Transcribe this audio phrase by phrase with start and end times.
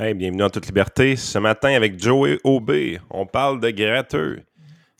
[0.00, 1.16] Hey, bienvenue en toute liberté.
[1.16, 2.70] Ce matin, avec Joey OB,
[3.10, 4.44] on parle de gratteux.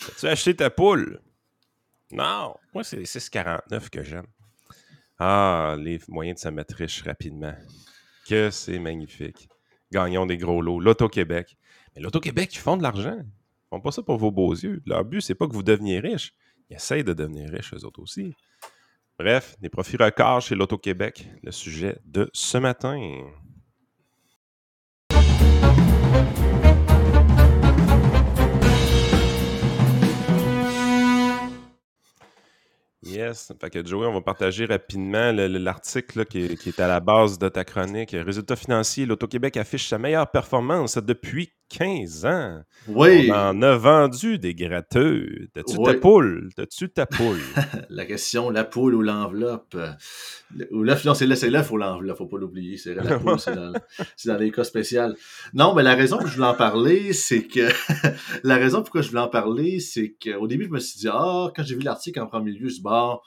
[0.00, 1.20] As-tu acheté ta poule?
[2.10, 4.26] Non, moi, c'est les 6,49 que j'aime.
[5.20, 7.54] Ah, les moyens de se mettre riche rapidement.
[8.28, 9.48] Que c'est magnifique.
[9.92, 10.80] Gagnons des gros lots.
[10.80, 11.56] L'Auto-Québec.
[11.94, 13.20] Mais l'Auto-Québec, ils font de l'argent.
[13.20, 14.82] Ils font pas ça pour vos beaux yeux.
[14.84, 16.34] Leur but, c'est pas que vous deveniez riche.
[16.70, 18.34] Ils essayent de devenir riches, eux autres aussi.
[19.16, 21.28] Bref, des profits records chez l'Auto-Québec.
[21.44, 22.98] Le sujet de ce matin.
[33.02, 33.52] Yes.
[33.60, 37.64] Fait que Joey, on va partager rapidement l'article qui, est à la base de ta
[37.64, 38.10] chronique.
[38.12, 42.62] Résultats financiers, l'Auto-Québec affiche sa meilleure performance depuis 15 ans.
[42.88, 43.30] Oui.
[43.30, 45.48] On en a vendu des gratteux.
[45.54, 46.48] T'as-tu ta poule?
[46.56, 47.40] T'as-tu ta poule?
[47.90, 49.76] la question, la poule ou l'enveloppe?
[50.70, 52.76] Ou l'œuf, non, c'est l'œuf ou l'enveloppe, faut pas l'oublier.
[52.76, 55.14] C'est la poule, c'est dans, les cas spéciaux.
[55.52, 57.68] Non, mais la raison que je voulais en parler, c'est que...
[58.44, 61.50] la raison pourquoi je voulais en parler, c'est qu'au début, je me suis dit, ah,
[61.54, 63.18] quand j'ai vu l'article en premier lieu, je bon,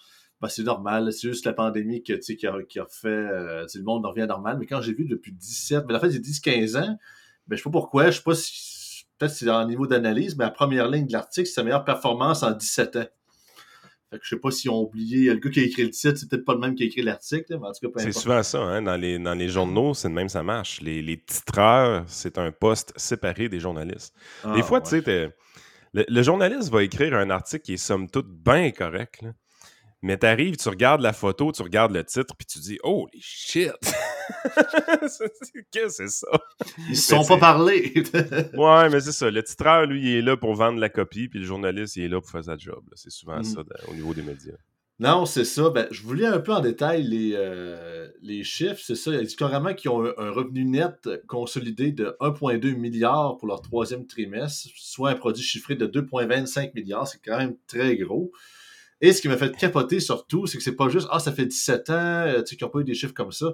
[0.42, 3.08] ben, c'est normal, c'est juste la pandémie qui, qui, a, qui a fait...
[3.08, 4.58] Euh, le monde revient normal.
[4.60, 5.86] Mais quand j'ai vu depuis 17...
[5.88, 6.98] Mais en fait, j'ai 10-15 ans,
[7.52, 10.46] mais je sais pas pourquoi, je sais pas si peut-être c'est un niveau d'analyse, mais
[10.46, 13.06] la première ligne de l'article, c'est sa meilleure performance en 17 ans.
[14.10, 15.34] Fait que je sais pas si ont oublié.
[15.34, 17.02] Le gars qui a écrit le titre, c'est peut-être pas le même qui a écrit
[17.02, 18.82] l'article, mais en tout cas, C'est souvent ça, hein?
[18.82, 20.82] dans, les, dans les journaux, c'est de même ça marche.
[20.82, 24.16] Les, les titreurs, c'est un poste séparé des journalistes.
[24.46, 25.34] des ah, fois, tu sais,
[25.94, 29.22] le, le, journaliste va écrire un article qui est somme toute bien correct.
[29.22, 29.34] Là.
[30.04, 33.72] Mais t'arrives, tu regardes la photo, tu regardes le titre, puis tu dis Holy shit!
[34.44, 35.24] Qu'est-ce
[35.74, 36.28] que c'est ça?
[36.90, 37.94] Ils se sont pas parlé!
[38.56, 39.30] ouais, mais c'est ça.
[39.30, 42.08] Le titreur, lui, il est là pour vendre la copie, puis le journaliste, il est
[42.08, 42.84] là pour faire sa job.
[42.96, 43.44] C'est souvent mm.
[43.44, 44.58] ça au niveau des médias.
[45.02, 45.72] Non, c'est ça.
[45.72, 48.80] Ben, je vous lis un peu en détail les, euh, les chiffres.
[48.84, 49.12] C'est ça.
[49.12, 54.06] Il dit carrément qu'ils ont un, revenu net consolidé de 1,2 milliard pour leur troisième
[54.06, 57.08] trimestre, soit un produit chiffré de 2,25 milliards.
[57.08, 58.32] C'est quand même très gros.
[59.02, 61.46] Et ce qui m'a fait capoter surtout, c'est que c'est pas juste Ah, ça fait
[61.46, 63.54] 17 ans, euh, tu sais, qu'ils n'ont pas eu des chiffres comme ça.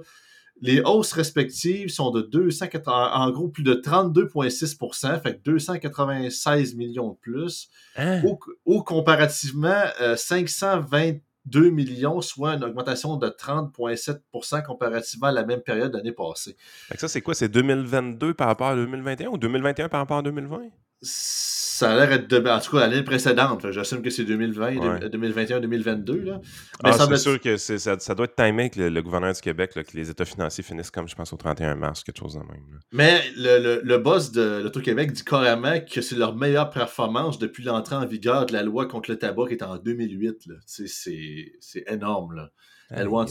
[0.61, 7.11] Les hausses respectives sont de 280, en gros plus de 32,6% fait que 296 millions
[7.11, 7.69] de plus.
[7.95, 8.21] Hein?
[8.65, 9.83] Ou, comparativement,
[10.15, 11.21] 522
[11.59, 16.55] euh, millions, soit une augmentation de 30,7% comparativement à la même période l'année passée.
[16.87, 17.35] Fait ça, c'est quoi?
[17.35, 20.69] C'est 2022 par rapport à 2021 ou 2021 par rapport à 2020?
[21.01, 23.69] Ça a l'air d'être de, en tout cas l'année précédente.
[23.71, 26.21] J'assume que c'est 2020, 2021, 2022.
[26.21, 26.39] Là.
[26.83, 29.71] Mais ah, c'est sûr que ça, ça, doit être timé avec le, gouverneur du Québec,
[29.73, 32.79] que les états financiers finissent comme, je pense, au 31 mars, quelque chose de même.
[32.91, 37.63] Mais le, le, le, boss de l'Auto-Québec dit carrément que c'est leur meilleure performance depuis
[37.63, 40.49] l'entrée en vigueur de la loi contre le tabac qui est en 2008.
[40.65, 42.49] C'est énorme.
[42.89, 43.25] La loi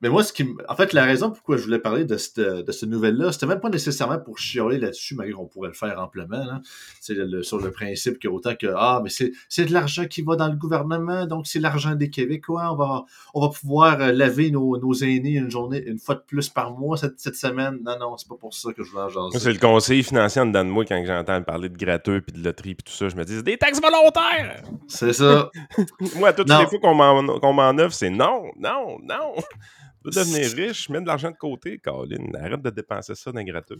[0.00, 2.70] mais moi, ce qui en fait, la raison pourquoi je voulais parler de cette, de
[2.70, 6.60] cette nouvelle-là, c'était même pas nécessairement pour chialer là-dessus, malgré qu'on pourrait le faire amplement.
[7.00, 10.36] C'est le, sur le principe que autant que Ah, mais c'est de l'argent qui va
[10.36, 12.72] dans le gouvernement, donc c'est l'argent des Québécois.
[12.72, 13.04] On va,
[13.34, 16.76] on va pouvoir euh, laver nos, nos aînés une journée, une fois de plus par
[16.76, 17.80] mois cette, cette semaine.
[17.84, 19.38] Non, non, c'est pas pour ça que je voulais en jaser.
[19.40, 22.44] C'est le conseil financier en dedans de moi quand j'entends parler de gratteux puis de
[22.44, 23.08] loterie puis tout ça.
[23.08, 24.62] Je me dis des taxes volontaires!
[24.86, 25.50] C'est ça.
[26.16, 29.34] moi, toutes les fois qu'on m'en offre, c'est non, non, non
[30.10, 32.32] devenir riche, mets de l'argent de côté, Colin.
[32.34, 33.76] Arrête de dépenser ça dans gratuit.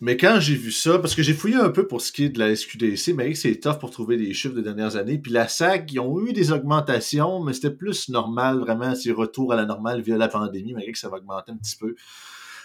[0.00, 2.28] Mais quand j'ai vu ça, parce que j'ai fouillé un peu pour ce qui est
[2.28, 5.16] de la SQDC, mais c'est tough pour trouver des chiffres des dernières années.
[5.16, 9.52] Puis la SAC, ils ont eu des augmentations, mais c'était plus normal, vraiment, c'est retour
[9.52, 11.94] à la normale via la pandémie, malgré que ça va augmenter un petit peu.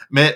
[0.09, 0.35] Mais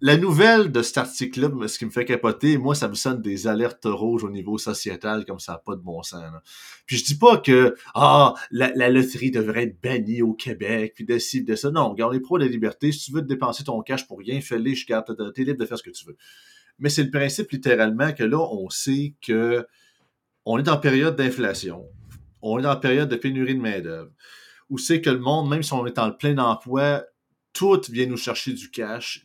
[0.00, 3.48] la nouvelle de cet article-là, ce qui me fait capoter, moi, ça me sonne des
[3.48, 6.22] alertes rouges au niveau sociétal, comme ça n'a pas de bon sens.
[6.86, 11.18] Puis je dis pas que ah la, loterie devrait être bannie au Québec, puis de
[11.18, 11.70] ci, de ça.
[11.70, 12.92] Non, regarde, les pros de la liberté.
[12.92, 15.04] Si tu veux te dépenser ton cash pour rien, fais-le, je garde,
[15.34, 16.16] t'es libre de faire ce que tu veux.
[16.78, 19.66] Mais c'est le principe littéralement que là, on sait que
[20.44, 21.84] on est en période d'inflation.
[22.40, 24.10] On est en période de pénurie de main-d'œuvre.
[24.70, 27.04] Où c'est que le monde, même si on est en plein emploi,
[27.52, 29.24] tout vient nous chercher du cash.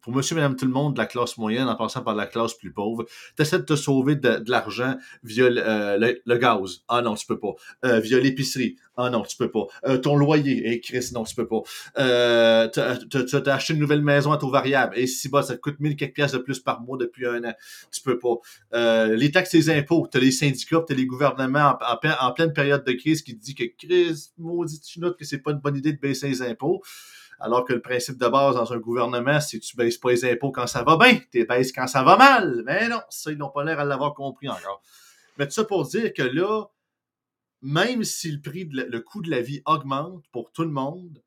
[0.00, 2.54] Pour monsieur, madame, tout le monde, de la classe moyenne, en passant par la classe
[2.54, 3.04] plus pauvre,
[3.36, 6.84] tu essaies de te sauver de, l'argent via euh, le, gaz.
[6.88, 7.54] Ah non, tu peux pas.
[7.84, 8.76] Euh, via l'épicerie.
[8.96, 9.66] Ah non, tu peux pas.
[9.86, 10.72] Euh, ton loyer.
[10.72, 11.62] Et Chris, non, tu peux pas.
[11.96, 14.96] Tu as acheté une nouvelle maison à taux variable.
[14.96, 17.44] Et si bas, ça te coûte 1000 quelques pièces de plus par mois depuis un
[17.44, 17.54] an.
[17.92, 19.06] Tu peux pas.
[19.08, 20.08] les taxes et les impôts.
[20.10, 21.76] Tu as les syndicats, tu as les gouvernements
[22.20, 25.38] en, pleine période de crise qui te dit que Chris, maudit, tu notes que c'est
[25.38, 26.82] pas une bonne idée de baisser les impôts.
[27.40, 30.52] Alors que le principe de base dans un gouvernement, c'est tu baisses pas les impôts
[30.52, 32.62] quand ça va bien, tu baisses quand ça va mal.
[32.64, 34.82] Mais non, ça, ils n'ont pas l'air à l'avoir compris encore.
[35.36, 36.64] Mais tout ça pour dire que là,
[37.62, 41.22] même si le prix, le coût de la vie augmente pour tout le monde,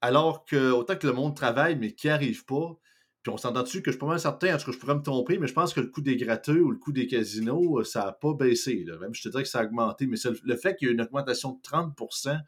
[0.00, 2.78] alors que autant que le monde travaille, mais qui arrive pas,
[3.22, 4.94] Puis on s'entend dessus que je suis pas mal certain, en tout cas, je pourrais
[4.94, 7.84] me tromper, mais je pense que le coût des gratteux ou le coût des casinos,
[7.84, 8.86] ça n'a pas baissé.
[9.00, 11.02] Même je te dirais que ça a augmenté, mais le fait qu'il y ait une
[11.02, 12.40] augmentation de 30%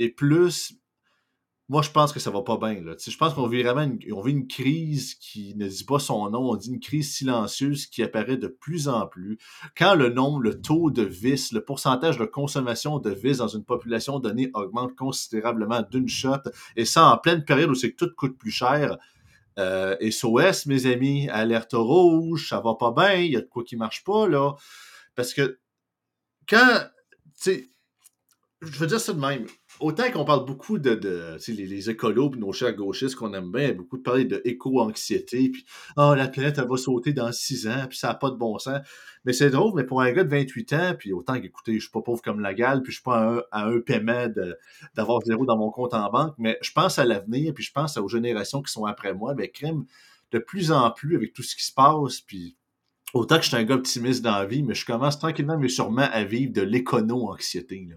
[0.00, 0.74] et plus,
[1.70, 2.82] moi, je pense que ça va pas bien.
[2.82, 2.94] Là.
[2.98, 6.28] Je pense qu'on vit vraiment une, on vit une crise qui ne dit pas son
[6.28, 9.38] nom, on dit une crise silencieuse qui apparaît de plus en plus.
[9.74, 13.64] Quand le nombre, le taux de vices, le pourcentage de consommation de vices dans une
[13.64, 16.42] population donnée augmente considérablement d'une shot,
[16.76, 18.98] et ça en pleine période où c'est que tout coûte plus cher,
[19.58, 23.64] euh, SOS, mes amis, alerte rouge, ça va pas bien, il y a de quoi
[23.64, 24.54] qui marche pas, là.
[25.14, 25.60] Parce que
[26.46, 26.80] quand,
[28.64, 29.46] je veux dire ça de même
[29.80, 33.72] autant qu'on parle beaucoup de, de les, les, écolos nos chers gauchistes qu'on aime bien,
[33.72, 35.64] beaucoup de parler de éco-anxiété, puis
[35.96, 38.58] oh, la planète, elle va sauter dans six ans, puis ça n'a pas de bon
[38.58, 38.80] sens.
[39.24, 41.90] Mais c'est drôle, mais pour un gars de 28 ans, puis autant qu'écoutez, je suis
[41.90, 44.26] pas pauvre comme la gale, puis je suis pas à un, paiement
[44.94, 47.96] d'avoir zéro dans mon compte en banque, mais je pense à l'avenir, puis je pense
[47.96, 49.84] aux générations qui sont après moi, ben crime,
[50.30, 52.56] de plus en plus avec tout ce qui se passe, puis
[53.12, 55.68] autant que je suis un gars optimiste dans la vie, mais je commence tranquillement mais
[55.68, 57.88] sûrement à vivre de l'écono-anxiété.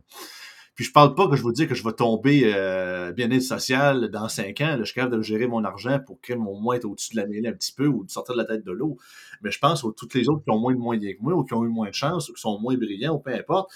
[0.77, 4.12] Puis je parle pas que je vous dis que je vais tomber euh, bien-être social
[4.12, 4.77] dans cinq ans.
[4.77, 7.25] Là, je suis de gérer mon argent pour créer mon moins être au-dessus de la
[7.25, 8.95] mêlée un petit peu ou de sortir de la tête de l'eau.
[9.41, 11.44] Mais je pense aux toutes les autres qui ont moins de moyens que moi ou
[11.44, 13.71] qui ont eu moins de chance ou qui sont moins brillants ou peu importe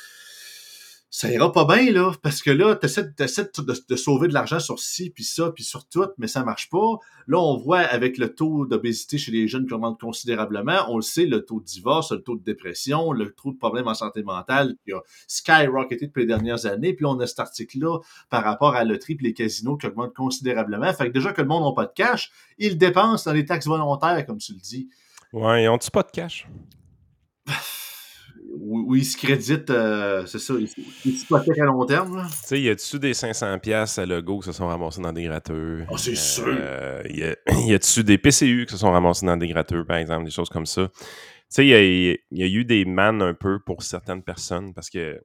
[1.13, 4.61] ça ira pas bien, là, parce que là, tu essaies, de, de, sauver de l'argent
[4.61, 6.99] sur ci, puis ça, puis sur tout, mais ça marche pas.
[7.27, 11.01] Là, on voit avec le taux d'obésité chez les jeunes qui augmente considérablement, on le
[11.01, 14.23] sait, le taux de divorce, le taux de dépression, le taux de problèmes en santé
[14.23, 17.99] mentale qui a skyrocketé depuis les dernières années, puis on a cet article-là
[18.29, 20.93] par rapport à loterie et les casinos qui augmentent considérablement.
[20.93, 23.67] Fait que déjà que le monde n'a pas de cash, ils dépensent dans les taxes
[23.67, 24.87] volontaires, comme tu le dis.
[25.33, 26.47] Ouais, ils ont-tu pas de cash?
[28.61, 30.67] où, ils se créditent, euh, c'est ça, ils,
[31.17, 32.27] s'hypothèquent à long terme.
[32.41, 35.85] Tu sais, y a-tu des 500$ à Lego qui se sont ramassés dans des gratteurs?
[35.89, 37.11] Oh, c'est euh, sûr!
[37.11, 40.49] y a-tu des PCU qui se sont ramassés dans des gratteurs, par exemple, des choses
[40.49, 40.89] comme ça?
[40.89, 41.01] Tu
[41.49, 45.21] sais, il y, a, eu des mannes un peu pour certaines personnes parce que,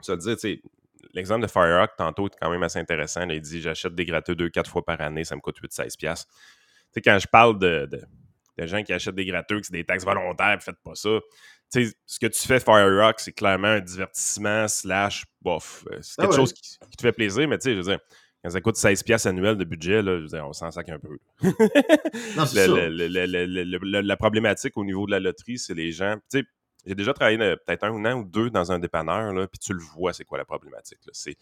[0.00, 0.62] ça veut dire, tu sais,
[1.14, 3.28] l'exemple de Firehawk, tantôt, est quand même assez intéressant.
[3.28, 5.96] il dit J'achète des gratteurs 2-4 fois par année, ça me coûte 8-16$.
[5.96, 6.04] Tu
[6.92, 10.04] sais, quand je parle de, de, gens qui achètent des gratteurs, qui c'est des taxes
[10.04, 11.18] volontaires, faites pas ça
[11.70, 15.84] ce que tu fais Fire Rock, c'est clairement un divertissement slash bof.
[15.90, 17.98] Euh, c'est ah quelque chose qui, te fait plaisir, mais tu sais, je veux dire,
[18.42, 20.88] quand ça coûte 16 pièces annuelles de budget, là, je veux dire, on s'en sac
[20.88, 21.18] un peu.
[21.42, 22.74] non, c'est ça.
[24.02, 26.16] la problématique au niveau de la loterie, c'est les gens.
[26.30, 26.44] Tu sais,
[26.86, 30.12] j'ai déjà travaillé peut-être un an ou deux dans un dépanneur, puis tu le vois,
[30.12, 30.98] c'est quoi la problématique.
[31.12, 31.36] C'est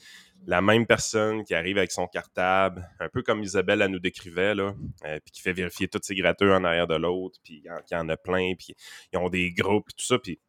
[0.47, 4.55] la même personne qui arrive avec son cartable, un peu comme Isabelle elle nous décrivait,
[4.59, 4.73] euh,
[5.03, 8.17] puis qui fait vérifier tous ses gratteux en arrière de l'autre, puis y en a
[8.17, 8.75] plein, puis
[9.13, 10.41] ils ont des groupes, puis tout ça, puis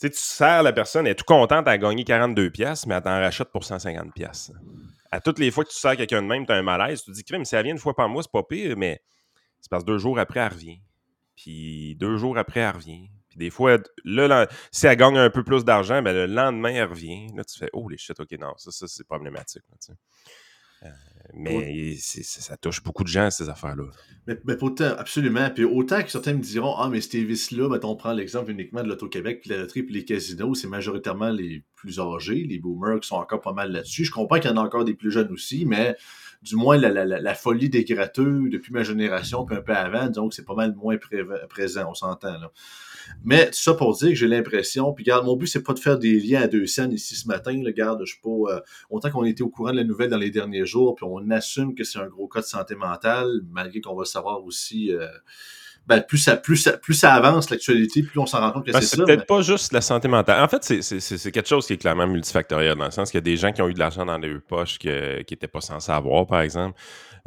[0.00, 3.20] tu sers la personne, elle est tout contente à gagner 42 pièces, mais elle t'en
[3.20, 4.52] rachète pour 150 pièces.
[5.10, 7.10] À toutes les fois que tu sers quelqu'un de même, tu as un malaise, tu
[7.10, 9.00] te dis, crème, si elle vient une fois par mois, c'est pas pire, mais
[9.60, 10.80] c'est parce que deux jours après, elle revient.
[11.36, 13.08] Puis deux jours après, elle revient.
[13.32, 16.88] Puis des fois, là, si elle gagne un peu plus d'argent, ben le lendemain, elle
[16.88, 17.28] revient.
[17.34, 19.62] Là, tu fais Oh les shit, ok, non, ça, ça c'est problématique.
[20.84, 20.88] Euh,
[21.34, 23.84] mais ça touche beaucoup de gens, ces affaires-là.
[24.26, 25.48] Mais, mais absolument.
[25.50, 28.88] Puis autant que certains me diront Ah, mais ces vices-là, on prend l'exemple uniquement de
[28.88, 33.08] l'Auto-Québec, puis la loterie, puis les casinos, c'est majoritairement les plus âgés, les boomers qui
[33.08, 34.04] sont encore pas mal là-dessus.
[34.04, 35.96] Je comprends qu'il y en a encore des plus jeunes aussi, mais
[36.42, 40.44] du moins la, folie des gratteux depuis ma génération, puis un peu avant, que c'est
[40.44, 40.96] pas mal moins
[41.48, 42.32] présent, on s'entend.
[42.32, 42.50] là.
[43.24, 45.78] Mais tout ça pour dire que j'ai l'impression, puis regarde, mon but, c'est pas de
[45.78, 47.52] faire des liens à deux scènes ici ce matin.
[47.52, 48.54] Là, regarde, je suis pas.
[48.54, 51.30] Euh, autant qu'on était au courant de la nouvelle dans les derniers jours, puis on
[51.30, 54.92] assume que c'est un gros cas de santé mentale, malgré qu'on va savoir aussi.
[54.92, 55.06] Euh,
[55.86, 58.72] ben, plus, ça, plus, ça, plus ça avance l'actualité, plus on s'en rend compte que
[58.72, 58.96] ben, c'est ça.
[58.96, 60.42] C'est peut-être pas juste la santé mentale.
[60.42, 63.22] En fait, c'est quelque chose qui est clairement multifactoriel, dans le sens qu'il y a
[63.22, 66.26] des gens qui ont eu de l'argent dans les poches qui n'étaient pas censés avoir,
[66.26, 66.78] par exemple.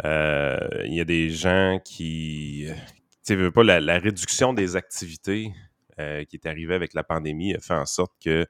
[0.03, 2.67] Euh, il y a des gens qui.
[3.25, 5.51] Tu sais, pas la, la, réduction des activités
[5.99, 8.45] euh, qui est arrivé avec la pandémie a fait en sorte que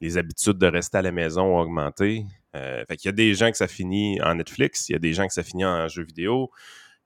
[0.00, 2.24] les habitudes de rester à la maison ont augmenté.
[2.56, 4.98] Euh, fait qu'il y a des gens que ça finit en Netflix, il y a
[4.98, 6.50] des gens que ça finit en jeux vidéo,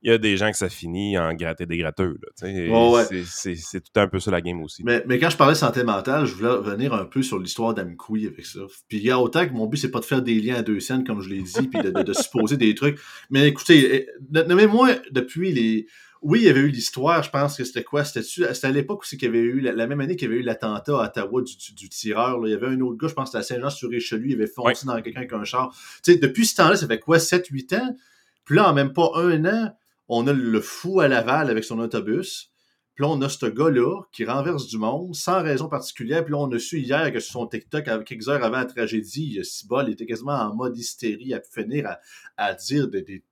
[0.02, 2.18] il y a des gens que ça finit en gratter des gratteux.
[2.34, 4.82] C'est tout un peu ça la game aussi.
[4.84, 7.74] Mais, mais, quand je parlais de santé mentale, je voulais revenir un peu sur l'histoire
[7.74, 8.60] d'Amkoui avec ça.
[8.88, 10.62] Puis il y a autant que mon but, c'est pas de faire des liens à
[10.62, 12.98] deux scènes, comme je l'ai dit, puis de, de, supposer des trucs.
[13.30, 14.08] Mais écoutez, eh,
[14.46, 15.86] nommez-moi depuis les
[16.22, 18.04] oui, il y avait eu l'histoire, je pense que c'était quoi?
[18.04, 20.44] C'était à l'époque aussi qu'il y avait eu, la, même année qu'il y avait eu
[20.44, 22.40] l'attentat à Ottawa du, tireur.
[22.46, 24.86] Il y avait un autre gars, je pense que c'était à Saint-Jean-sur-Richelieu, il avait foncé
[24.86, 25.76] dans quelqu'un avec un char.
[26.00, 27.18] Sais, depuis ce temps-là, ça fait quoi?
[27.18, 27.96] 7-8 ans?
[28.44, 29.76] Puis là, en même pas un an,
[30.14, 32.50] on a le fou à Laval avec son autobus.
[32.94, 36.24] Puis là, on a ce gars-là qui renverse du monde sans raison particulière.
[36.24, 39.40] Puis là, on a su hier que sur son TikTok, quelques heures avant la tragédie,
[39.42, 41.96] Sibol était quasiment en mode hystérie à finir
[42.36, 43.24] à, dire des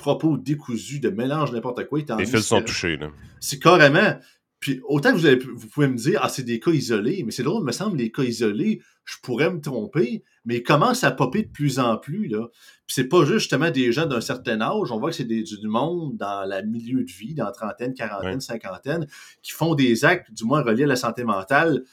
[0.00, 2.00] propos décousus, de mélange, n'importe quoi.
[2.18, 3.10] Les fils sont touchés, là.
[3.38, 4.18] C'est carrément.
[4.58, 7.32] Puis autant que vous, avez, vous pouvez me dire, ah, c'est des cas isolés, mais
[7.32, 11.04] c'est drôle, il me semble, les cas isolés, je pourrais me tromper, mais ils commencent
[11.04, 12.48] à popper de plus en plus, là.
[12.86, 15.44] Puis c'est pas juste justement des gens d'un certain âge, on voit que c'est du,
[15.64, 19.06] monde dans le milieu de vie, dans trentaine, quarantaine, cinquantaine,
[19.42, 21.84] qui font des actes, du moins reliés à la santé mentale.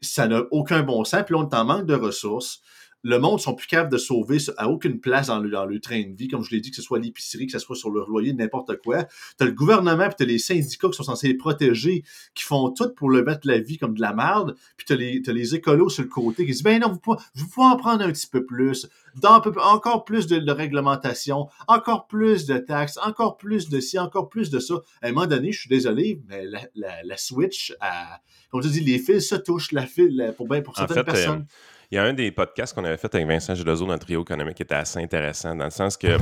[0.00, 2.62] Ça n'a aucun bon sens, puis on est en manque de ressources
[3.06, 6.02] le monde sont plus capables de sauver à aucune place dans le, dans le train
[6.02, 8.04] de vie, comme je l'ai dit, que ce soit l'épicerie, que ce soit sur le
[8.04, 9.04] loyer, n'importe quoi.
[9.04, 12.02] Tu as le gouvernement, puis tu as les syndicats qui sont censés les protéger,
[12.34, 14.96] qui font tout pour le mettre la vie comme de la merde, puis tu as
[14.96, 17.76] les, les écolos sur le côté qui disent, ben non, vous pouvez, vous pouvez en
[17.76, 23.36] prendre un petit peu plus, dans encore plus de, réglementation, encore plus de taxes, encore
[23.36, 24.74] plus de ci, encore plus de ça.
[25.00, 28.20] À un moment donné, je suis désolé, mais la, la, switch, à,
[28.50, 31.46] comme tu dis, les fils se touchent, la file, pour, ben, pour certaines euh, personnes.
[31.90, 34.22] Il y a un des podcasts qu'on avait fait avec Vincent Gelozo dans le trio
[34.22, 36.16] économique qui était assez intéressant, dans le sens que.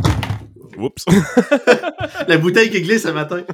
[0.76, 1.04] Oups!
[2.28, 3.42] La bouteille qui glisse ce matin.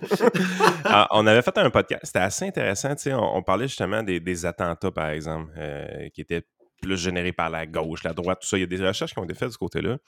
[0.84, 2.94] Ah, on avait fait un podcast, c'était assez intéressant.
[3.06, 6.42] On, on parlait justement des, attentats, par exemple, euh, qui étaient
[6.80, 8.56] plus générés par la gauche, la droite, tout ça.
[8.56, 9.98] Il y a des recherches qui ont été faites de ce côté-là.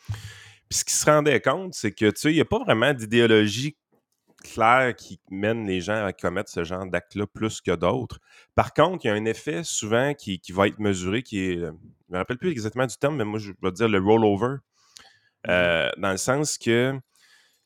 [0.69, 2.93] Puis ce qui se rendait compte, c'est que, tu sais, il n'y a pas vraiment
[2.93, 3.77] d'idéologie
[4.43, 8.19] clair qui mène les gens à commettre ce genre d'actes-là plus que d'autres.
[8.55, 11.73] Par contre, il y a un effet souvent qui, va être mesuré, qui est, euh,
[11.73, 14.57] je ne me rappelle plus exactement du terme, mais moi je vais dire le rollover,
[14.57, 14.61] mmh
[15.49, 16.97] euh, dans le sens que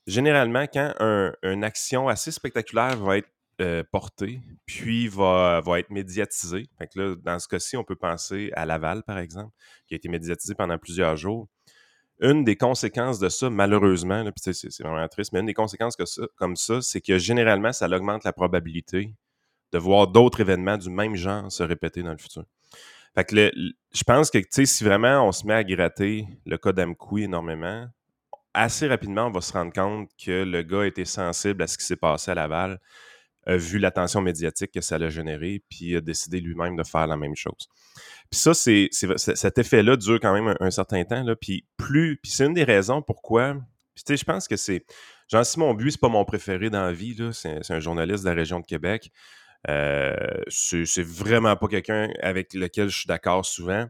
[0.06, 0.94] généralement, quand
[1.42, 3.28] une action assez spectaculaire va être
[3.60, 6.68] euh, portée, puis va, va être médiatisée,
[7.22, 9.52] dans ce cas-ci, on peut penser à Laval, par exemple,
[9.86, 11.48] qui a été médiatisé pendant plusieurs jours
[12.20, 15.96] une des conséquences de ça, malheureusement, c'est vraiment triste, mais une des conséquences
[16.36, 19.14] comme ça, c'est que généralement, ça augmente la probabilité
[19.72, 22.44] de voir d'autres événements du même genre se répéter dans le futur.
[23.14, 27.86] Fait je pense que si vraiment on se met à gratter le cas d'Amkoui énormément,
[28.52, 31.84] assez rapidement, on va se rendre compte que le gars était sensible à ce qui
[31.84, 32.78] s'est passé à Laval,
[33.46, 37.36] vu l'attention médiatique que ça a généré, puis a décidé lui-même de faire la même
[37.36, 37.68] chose.
[38.30, 41.22] Puis ça, c'est, cet effet-là dure quand même un, certain temps.
[41.22, 43.54] Là, puis plus, puis c'est une des raisons pourquoi.
[43.94, 44.84] Puis tu sais, je pense que c'est
[45.28, 47.16] Jean-Simon Buis, c'est pas mon préféré dans la vie.
[47.32, 49.10] C'est, un journaliste de la région de Québec.
[49.68, 50.14] Euh,
[50.48, 53.86] c'est, vraiment pas quelqu'un avec lequel je suis d'accord souvent.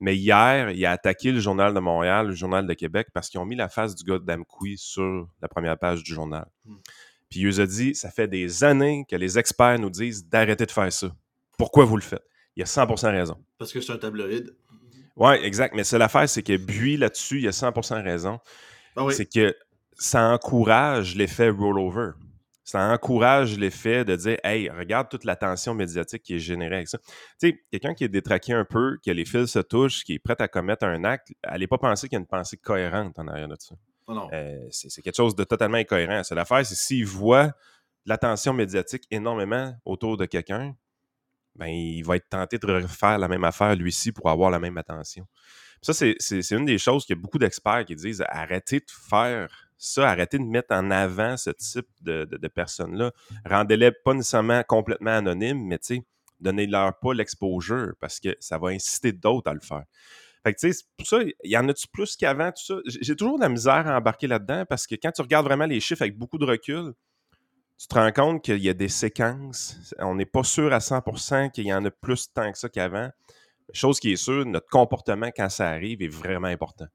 [0.00, 3.38] Mais hier, il a attaqué le Journal de Montréal, le Journal de Québec, parce qu'ils
[3.38, 6.44] ont mis la face du gars d'Amkoui sur la première page du journal.
[6.64, 6.76] Hmm.
[7.32, 10.66] Puis il nous a dit ça fait des années que les experts nous disent d'arrêter
[10.66, 11.10] de faire ça.
[11.56, 12.22] Pourquoi vous le faites?
[12.56, 13.42] Il a 100% raison.
[13.56, 14.54] Parce que c'est un tabloïd.
[15.16, 15.74] Oui, exact.
[15.74, 18.38] Mais c'est l'affaire, c'est que Buis, là-dessus, il a 100% raison.
[18.96, 19.56] Ah c'est que
[19.94, 22.10] ça encourage l'effet rollover.
[22.64, 26.98] Ça encourage l'effet de dire Hey, regarde toute l'attention médiatique qui est générée avec ça.
[26.98, 30.18] Tu sais, quelqu'un qui est détraqué un peu, que les fils se touchent, qui est
[30.18, 33.26] prêt à commettre un acte, allez pas penser qu'il y a une pensée cohérente en
[33.26, 33.74] arrière de ça.
[34.08, 36.22] Euh, c'est quelque chose de totalement incohérent.
[36.24, 37.52] C'est l'affaire, c'est s'il voit
[38.04, 40.74] l'attention médiatique énormément autour de quelqu'un,
[41.54, 44.78] ben, il va être tenté de refaire la même affaire lui-ci pour avoir la même
[44.78, 45.26] attention.
[45.82, 49.48] ça, c'est une des choses qu'il y a beaucoup d'experts qui disent arrêtez de faire
[49.76, 53.10] ça, arrêtez de mettre en avant ce type de, personnes-là.
[53.44, 55.78] Rendez-les pas nécessairement complètement anonymes, mais
[56.40, 59.84] donnez-leur pas l'exposure parce que ça va inciter d'autres à le faire.
[60.44, 62.74] Fait que, tu sais, pour ça, il y en a-tu plus qu'avant, tout ça?
[62.86, 65.78] J'ai toujours de la misère à embarquer là-dedans parce que quand tu regardes vraiment les
[65.80, 66.94] chiffres avec beaucoup de recul,
[67.78, 69.76] tu te rends compte qu'il y a des séquences.
[69.98, 73.10] On n'est pas sûr à 100% qu'il y en a plus tant que ça qu'avant.
[73.72, 76.86] Chose qui est sûre, notre comportement quand ça arrive est vraiment important.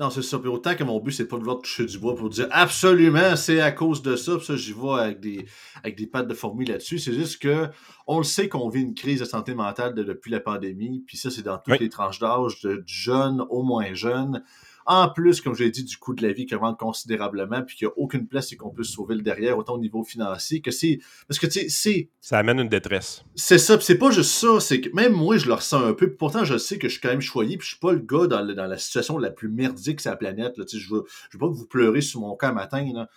[0.00, 0.38] Non, c'est ça.
[0.38, 3.36] Puis autant que mon but, c'est pas de vouloir toucher du bois pour dire absolument
[3.36, 4.36] c'est à cause de ça.
[4.36, 5.44] Puis ça, j'y vais avec des,
[5.82, 6.98] avec des pattes de fourmis là-dessus.
[6.98, 7.68] C'est juste que
[8.06, 11.04] on le sait qu'on vit une crise de santé mentale depuis la pandémie.
[11.06, 14.42] Puis ça, c'est dans toutes les tranches d'âge, de jeunes au moins jeunes.
[14.92, 17.76] En plus, comme je l'ai dit, du coût de la vie qui augmente considérablement, puis
[17.76, 20.62] qu'il n'y a aucune place et qu'on peut sauver le derrière, autant au niveau financier,
[20.62, 20.98] que c'est.
[21.28, 22.10] Parce que, tu sais, c'est.
[22.20, 23.22] Ça amène une détresse.
[23.36, 26.12] C'est ça, c'est pas juste ça, c'est que même moi, je le ressens un peu,
[26.12, 28.26] pourtant, je sais que je suis quand même choyé, puis je suis pas le gars
[28.26, 31.36] dans, la situation la plus merdique sur la planète, là, tu sais, je veux, je
[31.36, 33.08] veux pas que vous pleurez sur mon cas matin, là.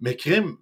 [0.00, 0.56] Mais crème,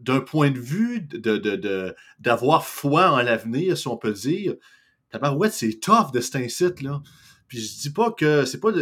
[0.00, 4.54] d'un point de vue de, d'avoir foi en l'avenir, si on peut dire,
[5.36, 7.02] ouais, c'est tough de cet incite, là.
[7.48, 8.72] Puis je dis pas que c'est pas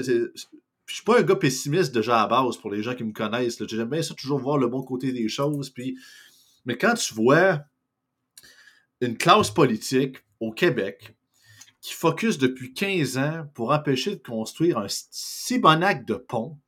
[0.89, 3.63] je suis pas un gars pessimiste déjà à base pour les gens qui me connaissent.
[3.67, 5.71] J'aime bien ça toujours voir le bon côté des choses.
[5.71, 5.99] Puis...
[6.65, 7.61] Mais quand tu vois
[9.01, 11.15] une classe politique au Québec
[11.81, 16.59] qui focus depuis 15 ans pour empêcher de construire un si bon acte de pont,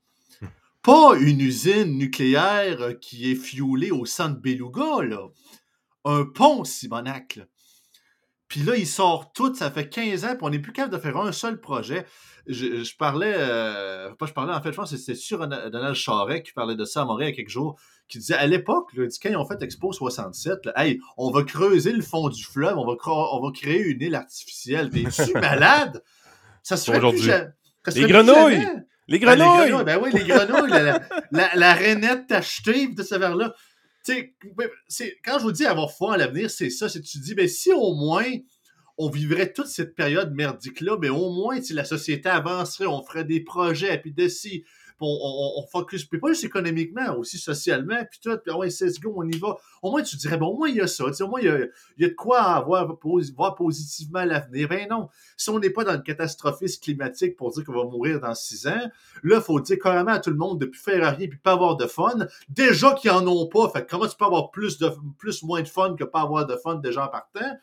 [0.82, 5.28] pas une usine nucléaire qui est fioulée au centre Beluga, là.
[6.04, 7.40] Un pont Sibonac,
[8.50, 11.00] Puis là, il sort tout, ça fait 15 ans, puis on n'est plus capable de
[11.00, 12.04] faire un seul projet.
[12.48, 16.42] Je, parlais, euh, pas je parlais, en fait, je pense que c'était sur Donald Charret
[16.42, 17.78] qui parlait de ça à Montréal il y a quelques jours,
[18.08, 22.02] qui disait à l'époque, quand ils ont fait Expo 67, hey, on va creuser le
[22.02, 24.90] fond du fleuve, on va, on va créer une île artificielle.
[24.90, 26.02] T'es-tu malade?
[26.64, 27.30] Ça se fait aujourd'hui.
[27.94, 28.66] Les grenouilles!
[29.06, 29.84] Les ben, grenouilles!
[29.84, 33.54] Ben, oui, les grenouilles, la, la, la, rainette tachetée, de ce verre-là.
[34.08, 34.68] Ben,
[35.24, 36.88] quand je vous dis avoir foi en l'avenir, c'est ça.
[36.88, 38.26] C'est tu dis, ben, si au moins
[39.02, 43.24] on vivrait toute cette période merdique-là, mais au moins, si la société avancerait, on ferait
[43.24, 44.64] des projets, puis de si,
[45.06, 49.14] on, on, focus, puis pas juste économiquement, aussi socialement, puis tout, puis ouais, c'est go,
[49.16, 49.56] on y va.
[49.82, 51.48] Au moins, tu dirais, bon, au moins, il y a ça, au moins, il y
[51.48, 51.58] a,
[51.96, 52.98] il y a de quoi avoir,
[53.36, 54.68] voir positivement l'avenir.
[54.68, 58.20] Ben non, si on n'est pas dans le catastrophisme climatique pour dire qu'on va mourir
[58.20, 58.90] dans six ans,
[59.22, 61.52] là, il faut dire carrément à tout le monde de plus faire rien, puis pas
[61.52, 62.26] avoir de fun.
[62.48, 65.68] Déjà qu'ils en ont pas, fait comment tu peux avoir plus de plus moins de
[65.68, 67.56] fun que pas avoir de fun déjà en partant?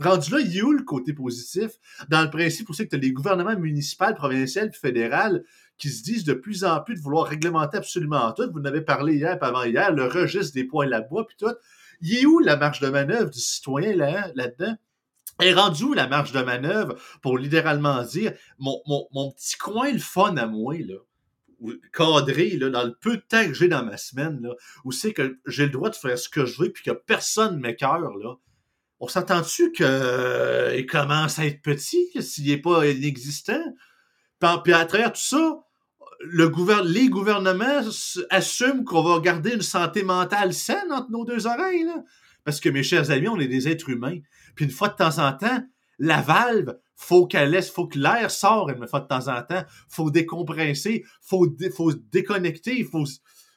[0.00, 1.72] Rendu là, il y a où le côté positif?
[2.08, 5.38] Dans le principe aussi que tu as les gouvernements municipaux, provinciaux et fédéraux
[5.78, 8.50] qui se disent de plus en plus de vouloir réglementer absolument tout.
[8.52, 11.54] Vous en avez parlé hier et avant-hier, le registre des points là-bas, puis tout.
[12.00, 14.76] Il est où la marge de manœuvre du citoyen là, là-dedans?
[15.40, 19.98] est rendu où la marge de manœuvre pour littéralement dire mon, mon, petit coin le
[19.98, 20.94] fun à moi, là,
[21.92, 24.54] cadré là, dans le peu de temps que j'ai dans ma semaine, là,
[24.84, 27.56] où c'est que j'ai le droit de faire ce que je veux puis que personne
[27.56, 28.36] ne m'écœure, là
[29.04, 33.62] on s'entend-tu qu'il euh, commence à être petit, s'il n'est pas inexistant?
[34.62, 35.63] Puis, à travers tout ça,
[36.26, 36.50] le
[36.84, 37.82] les gouvernements
[38.30, 41.86] assument qu'on va garder une santé mentale saine entre nos deux oreilles.
[42.44, 44.18] Parce que, mes chers amis, on est des êtres humains.
[44.54, 45.62] Puis une fois de temps en temps,
[45.98, 49.64] la valve, faut qu'elle laisse, faut que l'air sorte une fois de temps en temps.
[49.88, 53.04] faut décompresser, faut, faut déconnecter, il faut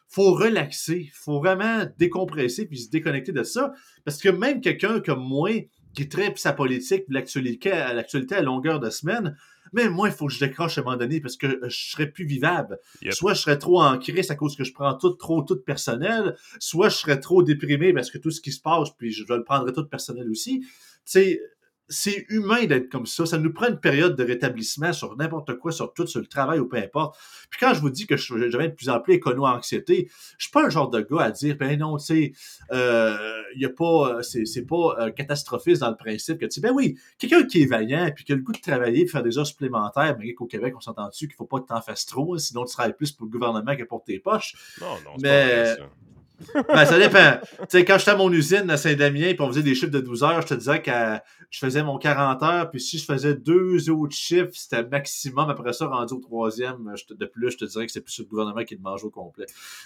[0.10, 3.74] faut relaxer, faut vraiment décompresser puis se déconnecter de ça.
[4.06, 5.52] Parce que même quelqu'un comme moi,
[5.94, 9.36] qui traite sa politique, l'actualité à longueur de semaine,
[9.74, 12.08] même moi, il faut que je décroche à un moment donné parce que je serais
[12.08, 12.80] plus vivable.
[13.12, 16.36] Soit je serais trop en crise à cause que je prends tout trop tout personnel,
[16.60, 19.44] soit je serais trop déprimé parce que tout ce qui se passe, puis je le
[19.44, 20.62] prendrais tout personnel aussi.
[20.62, 20.68] Tu
[21.06, 21.42] sais,
[21.90, 23.26] c'est humain d'être comme ça.
[23.26, 26.60] Ça nous prend une période de rétablissement sur n'importe quoi, sur tout, sur le travail
[26.60, 27.18] ou peu importe.
[27.50, 30.66] Puis quand je vous dis que je, de plus en plus écono-anxiété, je suis pas
[30.66, 32.32] un genre de gars à dire, ben non, tu sais,
[32.72, 36.72] euh, y a pas, c'est pas euh, catastrophiste dans le principe que, tu sais, ben
[36.74, 39.38] oui, quelqu'un qui est vaillant puis qui a le goût de travailler de faire des
[39.38, 42.36] heures supplémentaires, mais qu'au Québec, on s'entend dessus qu'il faut pas que t'en fasses trop,
[42.36, 44.56] hein, sinon tu travailles plus pour le gouvernement que pour tes poches.
[44.82, 45.88] Non, non, mais, pas
[46.68, 47.40] ben, ça dépend.
[47.42, 50.00] tu sais, quand j'étais à mon usine à Saint-Damien, puis on faisait des chiffres de
[50.00, 50.92] 12 heures, je te disais que
[51.50, 55.50] je faisais mon 40 heures, puis si je faisais deux autres chiffres, c'était maximum.
[55.50, 58.64] Après ça, rendu au troisième, de plus, je te dirais que c'est plus le gouvernement
[58.64, 59.46] qui te mange au complet.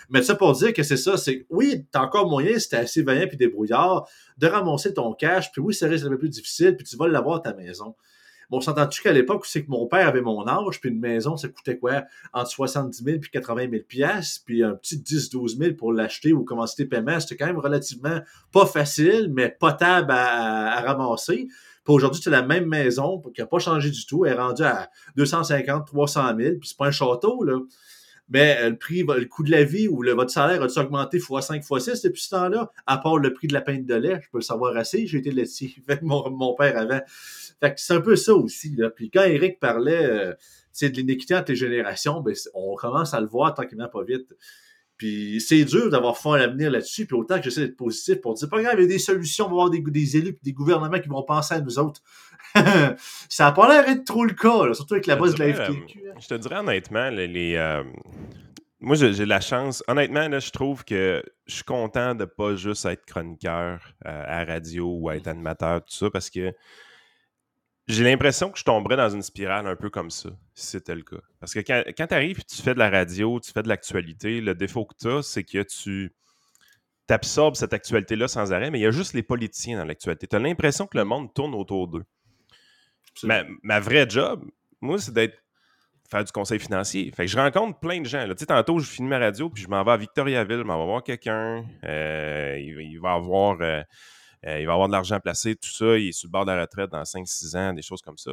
[0.09, 3.03] Mais ça pour dire que c'est ça, c'est oui, t'as encore moyen, si t'es assez
[3.03, 6.85] vaillant puis débrouillard, de ramasser ton cash, puis oui, ça un peu plus difficile, puis
[6.85, 7.95] tu vas l'avoir à ta maison.
[8.51, 11.47] Bon, s'entend-tu qu'à l'époque, c'est que mon père avait mon âge, puis une maison, ça
[11.47, 12.03] coûtait quoi?
[12.33, 16.43] Entre 70 000 puis 80 000 pièces puis un petit 10-12 000 pour l'acheter ou
[16.43, 18.19] commencer tes paiements, c'était quand même relativement
[18.51, 21.47] pas facile, mais potable à, ramasser.
[21.85, 24.25] Puis aujourd'hui, c'est la même maison qui n'a pas changé du tout.
[24.25, 27.57] Elle est rendue à 250, 300 000, puis c'est pas un château, là
[28.31, 31.67] mais euh, le prix, le coût de la vie ou votre salaire a-t-il augmenté x5,
[31.67, 32.71] x6 depuis ce temps-là?
[32.87, 35.17] À part le prix de la pinte de lait, je peux le savoir assez, j'ai
[35.17, 37.01] été laitier avec mon, mon père avant.
[37.61, 38.75] Fait que c'est un peu ça aussi.
[38.75, 38.89] Là.
[38.89, 40.33] Puis quand Eric parlait euh,
[40.81, 44.27] de l'inéquité entre les générations, ben, on commence à le voir tranquillement pas vite.
[44.97, 48.35] Puis c'est dur d'avoir faim à l'avenir là-dessus, puis autant que j'essaie d'être positif pour
[48.35, 50.53] dire, pas grave, il y a des solutions, on va avoir des, des élus des
[50.53, 52.01] gouvernements qui vont penser à nous autres.
[52.55, 56.03] ça n'a pas l'air d'être trop le cas, surtout avec la base de la FTQ.
[56.07, 56.13] Hein.
[56.19, 57.83] Je te dirais honnêtement, les, euh,
[58.79, 62.85] moi j'ai la chance, honnêtement, là, je trouve que je suis content de pas juste
[62.85, 66.53] être chroniqueur euh, à radio ou être animateur, tout ça, parce que
[67.91, 71.03] j'ai l'impression que je tomberais dans une spirale un peu comme ça, si c'était le
[71.03, 71.21] cas.
[71.39, 74.41] Parce que quand, tu arrives et tu fais de la radio, tu fais de l'actualité,
[74.41, 76.13] le défaut que tu as, c'est que tu
[77.09, 80.27] absorbes cette actualité-là sans arrêt, mais il y a juste les politiciens dans l'actualité.
[80.27, 82.05] Tu as l'impression que le monde tourne autour d'eux.
[83.23, 84.49] Ma, vraie job,
[84.79, 85.37] moi, c'est d'être
[86.09, 87.11] faire du conseil financier.
[87.15, 88.25] Fait que je rencontre plein de gens.
[88.29, 90.77] Tu sais, tantôt, je finis ma radio, puis je m'en vais à Victoriaville, je m'en
[90.77, 91.65] vais voir quelqu'un.
[91.85, 93.57] Euh, il, va avoir...
[93.61, 93.81] Euh,
[94.45, 95.97] euh, il va avoir de l'argent placé, tout ça.
[95.97, 98.31] Il est sur le bord de la retraite dans 5-6 ans, des choses comme ça.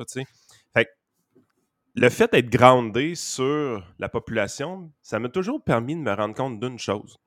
[1.95, 6.61] Le fait d'être groundé sur la population, ça m'a toujours permis de me rendre compte
[6.61, 7.19] d'une chose.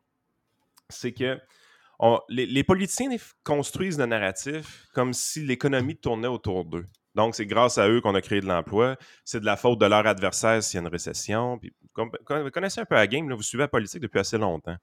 [0.88, 1.38] C'est que
[2.30, 3.10] les, politiciens
[3.44, 6.86] construisent le narratif comme si l'économie tournait autour d'eux.
[7.16, 8.96] Donc, c'est grâce à eux qu'on a créé de l'emploi.
[9.26, 11.60] C'est de la faute de leur adversaire s'il y a une récession.
[11.98, 14.78] vous connaissez un peu la game, vous suivez la politique depuis assez longtemps.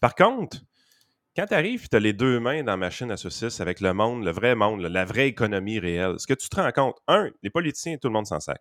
[0.00, 0.58] Par contre,
[1.36, 3.80] quand tu arrives et tu as les deux mains dans la machine à saucisses avec
[3.80, 6.96] le monde, le vrai monde, la vraie économie réelle, ce que tu te rends compte,
[7.08, 8.60] un, les politiciens, tout le monde s'en sac.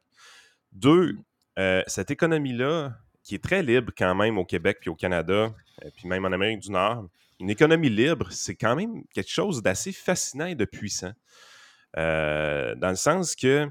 [0.71, 1.15] Deux,
[1.57, 5.53] euh, cette économie-là, qui est très libre quand même au Québec puis au Canada,
[5.83, 7.07] euh, puis même en Amérique du Nord,
[7.39, 11.13] une économie libre, c'est quand même quelque chose d'assez fascinant et de puissant.
[11.97, 13.69] Euh, dans le sens que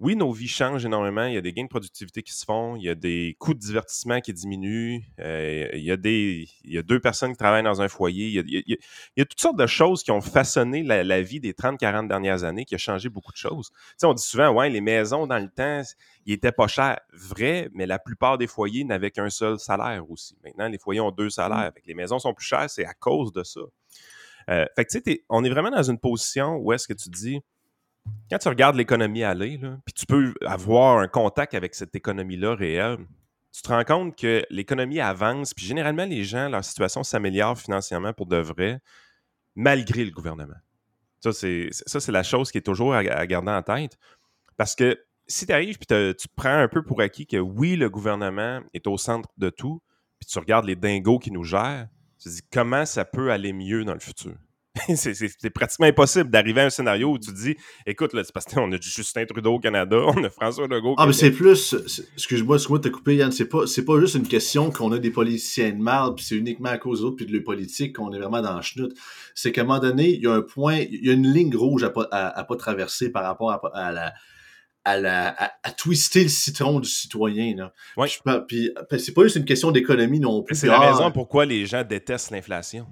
[0.00, 1.26] oui, nos vies changent énormément.
[1.26, 2.74] Il y a des gains de productivité qui se font.
[2.74, 5.02] Il y a des coûts de divertissement qui diminuent.
[5.18, 8.28] Euh, il, y a des, il y a deux personnes qui travaillent dans un foyer.
[8.28, 8.76] Il
[9.16, 12.64] y a, toutes sortes de choses qui ont façonné la, vie des 30-40 dernières années,
[12.64, 13.72] qui a changé beaucoup de choses.
[13.98, 15.82] Tu on dit souvent, ouais, les maisons dans le temps,
[16.24, 16.98] ils étaient pas chers.
[17.12, 20.34] Vrai, mais la plupart des foyers n'avaient qu'un seul salaire aussi.
[20.42, 21.72] Maintenant, les foyers ont deux salaires.
[21.76, 21.80] Mmh.
[21.84, 23.60] Les maisons sont plus chères, c'est à cause de ça.
[24.48, 27.10] Euh, fait que tu sais, on est vraiment dans une position où est-ce que tu
[27.10, 27.42] dis
[28.30, 32.98] quand tu regardes l'économie aller, puis tu peux avoir un contact avec cette économie-là réelle,
[33.52, 38.12] tu te rends compte que l'économie avance, puis généralement, les gens, leur situation s'améliore financièrement
[38.12, 38.80] pour de vrai,
[39.56, 40.54] malgré le gouvernement.
[41.20, 43.98] Ça, c'est, la chose qui est toujours à, garder en tête.
[44.56, 47.90] Parce que si tu arrives et tu prends un peu pour acquis que oui, le
[47.90, 49.82] gouvernement est au centre de tout,
[50.18, 53.52] puis tu regardes les dingos qui nous gèrent, tu te dis comment ça peut aller
[53.52, 54.36] mieux dans le futur?
[54.94, 57.56] c'est pratiquement impossible d'arriver à un scénario où tu dis
[57.86, 60.94] écoute, là, c'est parce qu'on a Justin Trudeau au Canada, on a François Legault.
[60.96, 61.74] Ah, mais c'est plus,
[62.14, 65.10] excuse-moi, excuse-moi de te couper, Yann, c'est pas, pas juste une question qu'on a des
[65.10, 68.18] politiciens de mal, puis c'est uniquement à cause d'autres, puis de la politique qu'on est
[68.18, 68.92] vraiment dans le chenoute.
[69.34, 71.54] C'est qu'à un moment donné, il y a un point, il y a une ligne
[71.56, 74.12] rouge à pas, à, pas traverser par rapport à, la.
[74.84, 77.54] À, la, à, twister le citron du citoyen.
[77.54, 77.72] Là.
[77.98, 78.08] Ouais.
[78.48, 80.54] Puis, c'est pas juste une question d'économie non plus.
[80.54, 82.86] C'est la ah, raison pourquoi les gens détestent l'inflation.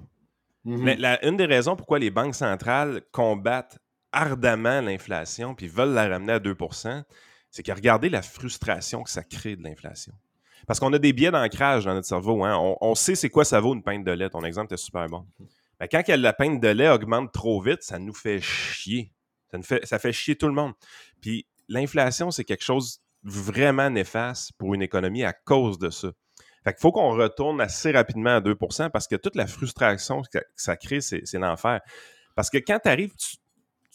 [0.77, 1.17] Mais mhm.
[1.23, 3.79] une des raisons pourquoi les banques centrales combattent
[4.11, 7.03] ardemment l'inflation puis veulent la ramener à 2%
[7.51, 10.13] c'est que regardez la frustration que ça crée de l'inflation.
[10.67, 12.43] Parce qu'on a des biais d'ancrage dans notre cerveau.
[12.43, 12.75] Hein.
[12.81, 14.29] On, sait c'est quoi ça vaut une pinte de lait.
[14.29, 15.25] Ton exemple est super bon.
[15.39, 15.47] Mhm.
[15.79, 19.13] Mais quand la pinte de lait augmente trop vite, ça nous fait chier.
[19.49, 20.73] Ça, nous fait, ça fait chier tout le monde.
[21.21, 26.09] Puis l'inflation, c'est quelque chose vraiment néfaste pour une économie à cause de ça.
[26.63, 28.55] Fait qu'il faut qu'on retourne assez rapidement à 2
[28.91, 31.79] parce que toute la frustration que ça crée, c'est l'enfer.
[32.35, 33.37] Parce que quand tu arrives, tu,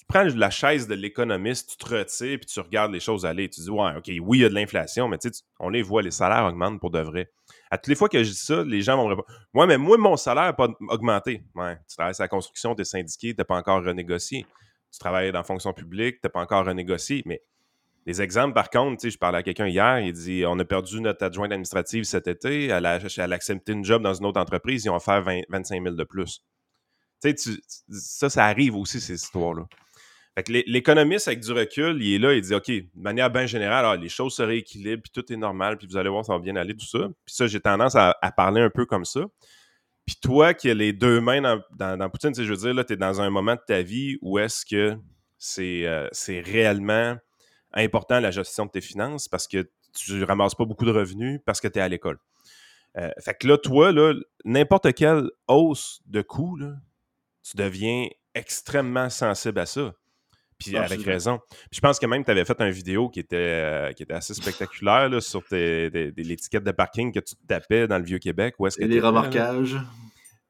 [0.07, 3.49] prends la chaise de l'économiste, tu te retires, puis tu regardes les choses aller.
[3.49, 5.83] Tu dis, ouais, OK, oui, il y a de l'inflation, mais tu sais, on les
[5.83, 7.31] voit, les salaires augmentent pour de vrai.
[7.71, 9.79] À toutes les fois que je dis ça, les gens vont me répondre, ouais, mais
[9.79, 11.43] moi, mon salaire n'a pas augmenté.
[11.55, 14.47] Tu travailles sur la construction, tu es syndiqué, tu n'as pas encore renégocié.
[14.93, 17.23] Tu travailles dans la fonction publique, tu n'as pas encore renégocié.
[17.25, 17.43] Mais
[18.07, 21.25] les exemples, par contre, je parlais à quelqu'un hier, il dit on a perdu notre
[21.25, 23.01] adjointe administrative cet été, elle a,
[23.33, 26.43] accepté une job dans une autre entreprise, ils ont offert 25 000 de plus.
[27.23, 27.35] Tu
[27.89, 29.65] ça, ça arrive aussi, ces histoires-là.
[30.49, 33.97] l'économiste, avec du recul, il est là, il dit OK, de manière bien générale, ah,
[33.97, 36.57] les choses se rééquilibrent, puis tout est normal, puis vous allez voir, ça va bien
[36.57, 37.09] aller, tout ça.
[37.25, 39.21] Puis ça, j'ai tendance à, parler un peu comme ça.
[40.05, 42.85] Puis toi, qui as les deux mains dans, dans, dans Poutine, je veux dire, là,
[42.85, 44.99] tu es dans un moment de ta vie où est-ce que
[45.39, 47.17] c'est euh, réellement
[47.75, 51.61] important la gestion de tes finances parce que tu ramasses pas beaucoup de revenus parce
[51.61, 52.19] que tu es à l'école.
[52.97, 53.93] Euh, fait que là, toi,
[54.45, 59.95] n'importe quelle hausse de coûts, tu deviens extrêmement sensible à ça.
[60.59, 61.41] Puis avec raison.
[61.49, 64.15] Puis je pense que même tu avais fait une vidéo qui était, euh, qui était
[64.15, 68.55] assez spectaculaire là, sur l'étiquette de parking que tu tapais dans le Vieux-Québec.
[68.79, 69.77] Et les remarquages.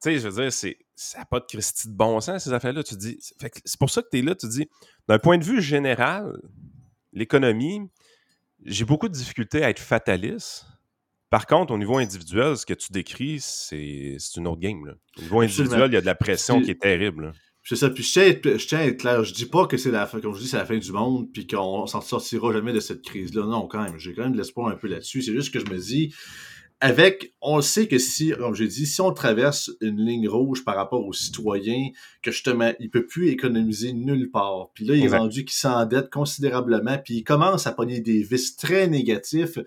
[0.02, 0.52] Tu sais, je veux dire,
[0.94, 2.82] ça n'a pas de Christie de bon sens, ces affaires-là.
[2.82, 3.18] Tu dis.
[3.64, 4.68] C'est pour ça que tu es là, tu dis,
[5.08, 6.38] d'un point de vue général,
[7.14, 7.80] l'économie,
[8.64, 10.66] j'ai beaucoup de difficultés à être fataliste.
[11.30, 14.94] Par contre, au niveau individuel, ce que tu décris, c'est une autre game.
[15.18, 17.32] Au niveau individuel, il y a de la pression qui est terrible.
[17.66, 17.88] C'est ça.
[17.88, 19.24] Puis je tiens, à être clair.
[19.24, 21.32] Je dis pas que c'est la fin, comme je dis, c'est la fin du monde,
[21.32, 23.46] puis qu'on s'en sortira jamais de cette crise-là.
[23.46, 23.98] Non, quand même.
[23.98, 25.22] J'ai quand même de l'espoir un peu là-dessus.
[25.22, 26.14] C'est juste que je me dis,
[26.84, 30.76] avec, on sait que si, comme j'ai dit, si on traverse une ligne rouge par
[30.76, 31.88] rapport aux citoyens,
[32.20, 34.68] que justement, il peut plus économiser nulle part.
[34.74, 38.56] Puis là, il est rendu qu'il s'endette considérablement, puis il commence à pogner des vices
[38.56, 39.58] très négatifs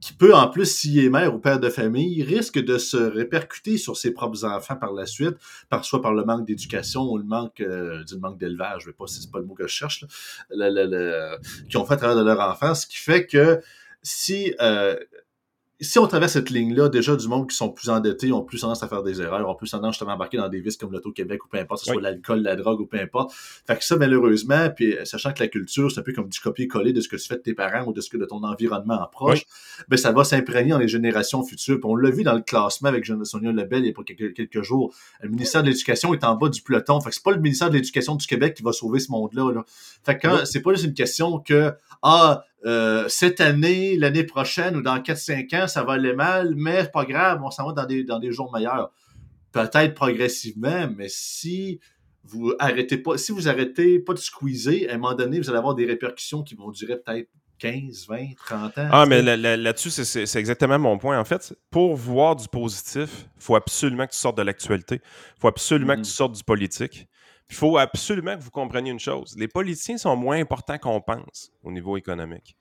[0.00, 3.78] qui peut, en plus, s'il est mère ou père de famille, risque de se répercuter
[3.78, 5.36] sur ses propres enfants par la suite,
[5.68, 8.92] par, soit par le manque d'éducation ou le manque, euh, du manque d'élevage, je ne
[8.92, 10.04] sais pas si c'est pas le mot que je cherche,
[10.50, 13.60] là, qui ont fait à travers de leur enfance, ce qui fait que
[14.02, 14.96] si euh,
[15.80, 18.82] si on traverse cette ligne-là, déjà du monde qui sont plus endettés ont plus tendance
[18.82, 21.44] à faire des erreurs, ont plus tendance justement à embarquer dans des vices comme l'Auto-Québec
[21.44, 23.32] ou peu importe, que ce soit l'alcool, la drogue ou peu importe.
[23.32, 26.38] Fait que ça, malheureusement, puis euh, sachant que la culture, c'est un peu comme du
[26.38, 28.42] copier-coller de ce que tu fais de tes parents ou de ce que de ton
[28.42, 29.44] environnement en proche,
[29.88, 31.80] ben ça va s'imprégner dans les générations futures.
[31.80, 34.62] Puis on l'a vu dans le classement avec Sonia Lebel il y a quelques, quelques
[34.62, 34.94] jours.
[35.22, 37.00] Le ministère de l'Éducation est en bas du peloton.
[37.00, 39.52] Fait que c'est pas le ministère de l'Éducation du Québec qui va sauver ce monde-là.
[39.52, 39.64] Là.
[40.04, 44.82] Fait que c'est pas juste une question que ah euh, cette année, l'année prochaine ou
[44.82, 47.86] dans 4-5 ans, ça va aller mal, mais c'est pas grave, on s'en va dans
[47.86, 48.92] des, dans des jours meilleurs.
[49.52, 51.80] peut-être progressivement, mais si
[52.24, 55.58] vous arrêtez pas, si vous arrêtez pas de squeezer, à un moment donné, vous allez
[55.58, 58.88] avoir des répercussions qui vont durer peut-être 15, 20, 30 ans.
[58.90, 61.18] Ah, mais là-dessus, c'est exactement mon point.
[61.18, 65.00] En fait, pour voir du positif, il faut absolument que tu sortes de l'actualité.
[65.36, 66.14] Il faut absolument que tu mm-hmm.
[66.14, 67.06] sortes du politique.
[67.50, 69.34] Il faut absolument que vous compreniez une chose.
[69.36, 72.56] Les politiciens sont moins importants qu'on pense au niveau économique.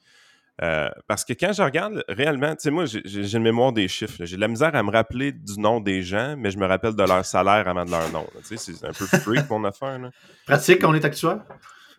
[0.62, 4.26] Euh, parce que quand je regarde réellement, tu sais, moi, j'ai le mémoire des chiffres.
[4.26, 6.96] J'ai de la misère à me rappeler du nom des gens, mais je me rappelle
[6.96, 8.28] de leur salaire avant de leur nom.
[8.48, 10.00] Tu sais, c'est un peu freak mon affaire.
[10.00, 10.12] Là.
[10.46, 11.40] Pratique on est actuel?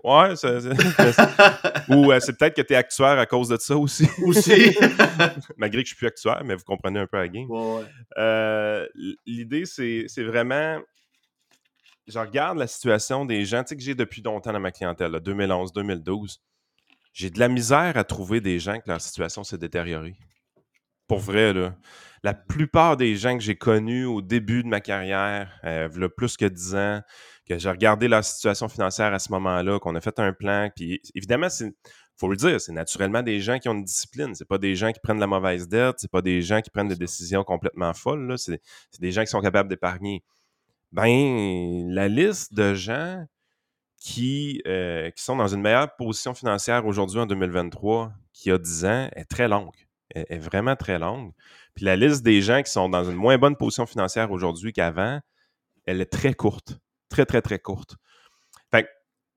[0.02, 0.32] Ouais,
[1.90, 4.08] ou euh, c'est peut-être que tu es actuaire à cause de ça aussi.
[4.24, 4.74] Aussi.
[5.58, 7.46] Malgré que je suis plus actuaire, mais vous comprenez un peu la game.
[8.16, 8.86] Euh,
[9.26, 10.80] l'idée, c'est vraiment.
[12.10, 16.42] Je regarde la situation des gens que j'ai depuis longtemps dans ma clientèle, 2011, 2012.
[17.12, 20.16] J'ai de la misère à trouver des gens que leur situation s'est détériorée.
[21.06, 21.76] Pour vrai, là.
[22.24, 26.04] La plupart des gens que j'ai connus au début de ma carrière, euh, il y
[26.04, 27.00] a plus que 10 ans,
[27.48, 31.00] que j'ai regardé leur situation financière à ce moment-là, qu'on a fait un plan, puis
[31.14, 31.72] évidemment, il
[32.16, 34.34] faut le dire, c'est naturellement des gens qui ont une discipline.
[34.34, 36.88] C'est pas des gens qui prennent la mauvaise dette, c'est pas des gens qui prennent
[36.88, 38.34] des décisions complètement folles.
[38.36, 38.60] C'est
[38.98, 40.22] des gens qui sont capables d'épargner.
[40.92, 43.24] Ben, la liste de gens
[43.96, 48.58] qui, euh, qui sont dans une meilleure position financière aujourd'hui en 2023 qu'il y a
[48.58, 49.74] 10 ans est très longue.
[50.14, 51.32] est vraiment très longue.
[51.74, 55.20] Puis la liste des gens qui sont dans une moins bonne position financière aujourd'hui qu'avant,
[55.86, 56.78] elle est très courte.
[57.08, 57.96] Très, très, très courte.
[58.70, 58.88] Fait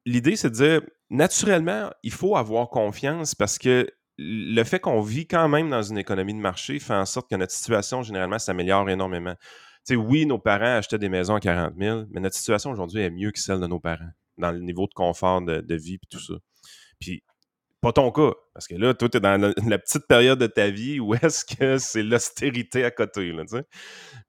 [0.05, 3.87] l'idée, c'est de dire, naturellement, il faut avoir confiance parce que
[4.17, 7.35] le fait qu'on vit quand même dans une économie de marché fait en sorte que
[7.35, 9.35] notre situation, généralement, s'améliore énormément.
[9.83, 13.09] Sais, oui, nos parents achetaient des maisons à 40 000, mais notre situation aujourd'hui est
[13.09, 16.19] mieux que celle de nos parents dans le niveau de confort de, vie et tout
[16.19, 16.33] ça.
[16.99, 17.23] Puis,
[17.81, 20.69] pas ton cas, parce que là, toi, tu es dans la, petite période de ta
[20.69, 23.35] vie où est-ce que c'est l'austérité à côté,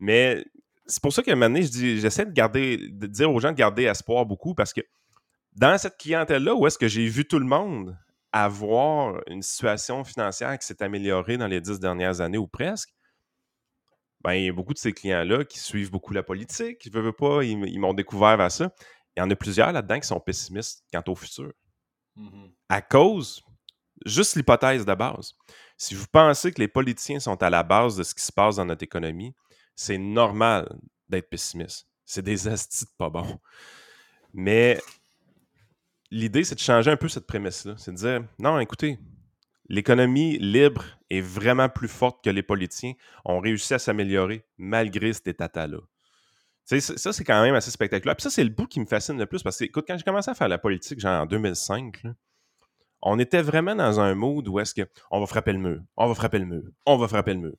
[0.01, 0.45] Mais
[0.87, 3.57] c'est pour ça qu'à un moment donné, j'essaie de garder, de dire aux gens de
[3.57, 4.81] garder espoir beaucoup, parce que
[5.55, 7.97] dans cette clientèle-là, où est-ce que j'ai vu tout le monde
[8.33, 12.93] avoir une situation financière qui s'est améliorée dans les dix dernières années ou presque,
[14.25, 17.03] ben, il y a beaucoup de ces clients-là qui suivent beaucoup la politique, je veux,
[17.03, 18.73] veux pas, ils m'ont découvert à ça
[19.17, 21.53] il y en a plusieurs là-dedans qui sont pessimistes quant au futur.
[22.17, 23.43] Mmh à cause,
[24.07, 25.35] juste l'hypothèse de base.
[25.77, 28.57] Si vous pensez que les politiciens sont à la base de ce qui se passe
[28.57, 29.35] dans notre économie,
[29.77, 30.67] c'est normal
[31.09, 31.87] d'être pessimiste.
[32.05, 33.39] C'est des astis pas bons.
[34.33, 34.81] Mais
[36.11, 37.75] l'idée, c'est de changer un peu cette prémisse-là.
[37.77, 38.99] C'est de dire, non, écoutez,
[39.69, 42.93] l'économie libre est vraiment plus forte que les politiciens
[43.25, 45.79] ont réussi à s'améliorer malgré cet état-là
[46.65, 48.17] ça, c'est quand même assez spectaculaire.
[48.17, 50.05] Puis ça, c'est le bout qui me fascine le plus parce que, écoute, quand j'ai
[50.05, 52.03] commencé à faire la politique, genre en 2005,
[53.03, 56.15] on était vraiment dans un mood où est-ce qu'on va frapper le mur, on va
[56.15, 57.57] frapper le mur, on va frapper le mur.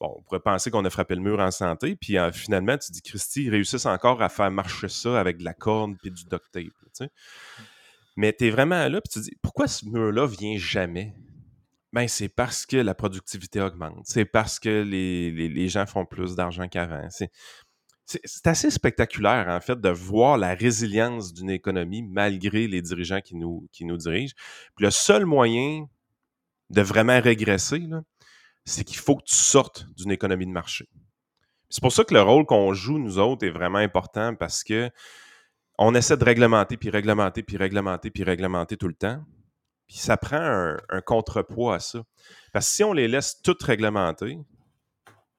[0.00, 2.92] Bon, on pourrait penser qu'on a frappé le mur en santé, puis euh, finalement, tu
[2.92, 6.24] dis, Christy, ils réussissent encore à faire marcher ça avec de la corde puis du
[6.24, 7.08] duct tape.
[8.16, 11.16] Mais tu es vraiment là, puis tu dis, pourquoi ce mur-là vient jamais?
[11.98, 14.04] Ben, c'est parce que la productivité augmente.
[14.04, 17.08] C'est parce que les, gens font plus d'argent qu'avant.
[17.10, 17.32] C'est
[18.06, 23.34] c'est assez spectaculaire, en fait, de voir la résilience d'une économie malgré les dirigeants qui
[23.34, 24.34] nous, qui dirigent.
[24.76, 25.86] Puis le seul moyen
[26.70, 27.82] de vraiment régresser,
[28.64, 30.88] c'est qu'il faut que tu sortes d'une économie de marché.
[31.68, 34.88] C'est pour ça que le rôle qu'on joue, nous autres, est vraiment important parce que
[35.78, 39.20] on essaie de réglementer, puis réglementer, puis réglementer, puis réglementer tout le temps.
[39.88, 42.02] Puis ça prend un, contrepoids à ça.
[42.52, 44.38] Parce que si on les laisse toutes réglementer,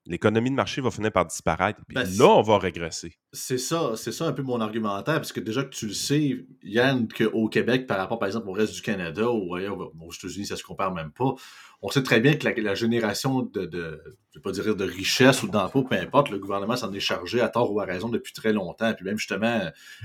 [0.10, 1.80] l'économie de marché va finir par disparaître.
[1.88, 3.13] Puis ben, là, on va régresser.
[3.32, 6.45] C'est ça, c'est ça un peu mon argumentaire, parce que déjà que tu le sais,
[6.63, 10.48] Yann, qu'au Québec, par rapport, par exemple, au reste du Canada ou ailleurs, aux États-Unis,
[10.48, 11.36] ça se compare même pas.
[11.82, 15.43] On sait très bien que la, génération de, de, je vais pas dire de richesse
[15.43, 18.34] ou d'emploi, peu importe, le gouvernement s'en est chargé à tort ou à raison depuis
[18.34, 18.93] très longtemps.
[18.93, 19.62] Puis même justement,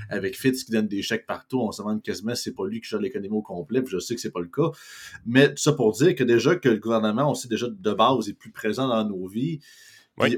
[0.09, 2.79] avec Fitz qui donne des chèques partout, on se demande quasiment si c'est pas lui
[2.79, 4.71] qui gère l'économie au complet, puis je sais que c'est pas le cas.
[5.25, 8.29] Mais tout ça pour dire que déjà que le gouvernement, on sait déjà de base,
[8.29, 9.59] est plus présent dans nos vies.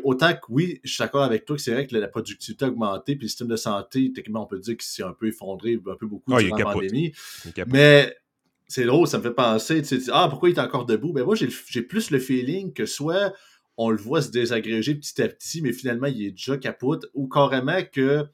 [0.03, 2.69] Autant que oui, je suis d'accord avec toi que c'est vrai que la productivité a
[2.69, 5.79] augmenté, puis le système de santé, techniquement, on peut dire qu'il s'est un peu effondré
[5.87, 7.13] un peu beaucoup durant la pandémie.
[7.67, 8.15] Mais
[8.67, 11.13] c'est drôle, ça me fait penser, tu sais, ah, pourquoi il est encore debout?
[11.13, 13.33] Ben moi, j'ai plus le feeling que soit
[13.77, 17.27] on le voit se désagréger petit à petit, mais finalement, il est déjà capote, ou
[17.27, 18.25] carrément que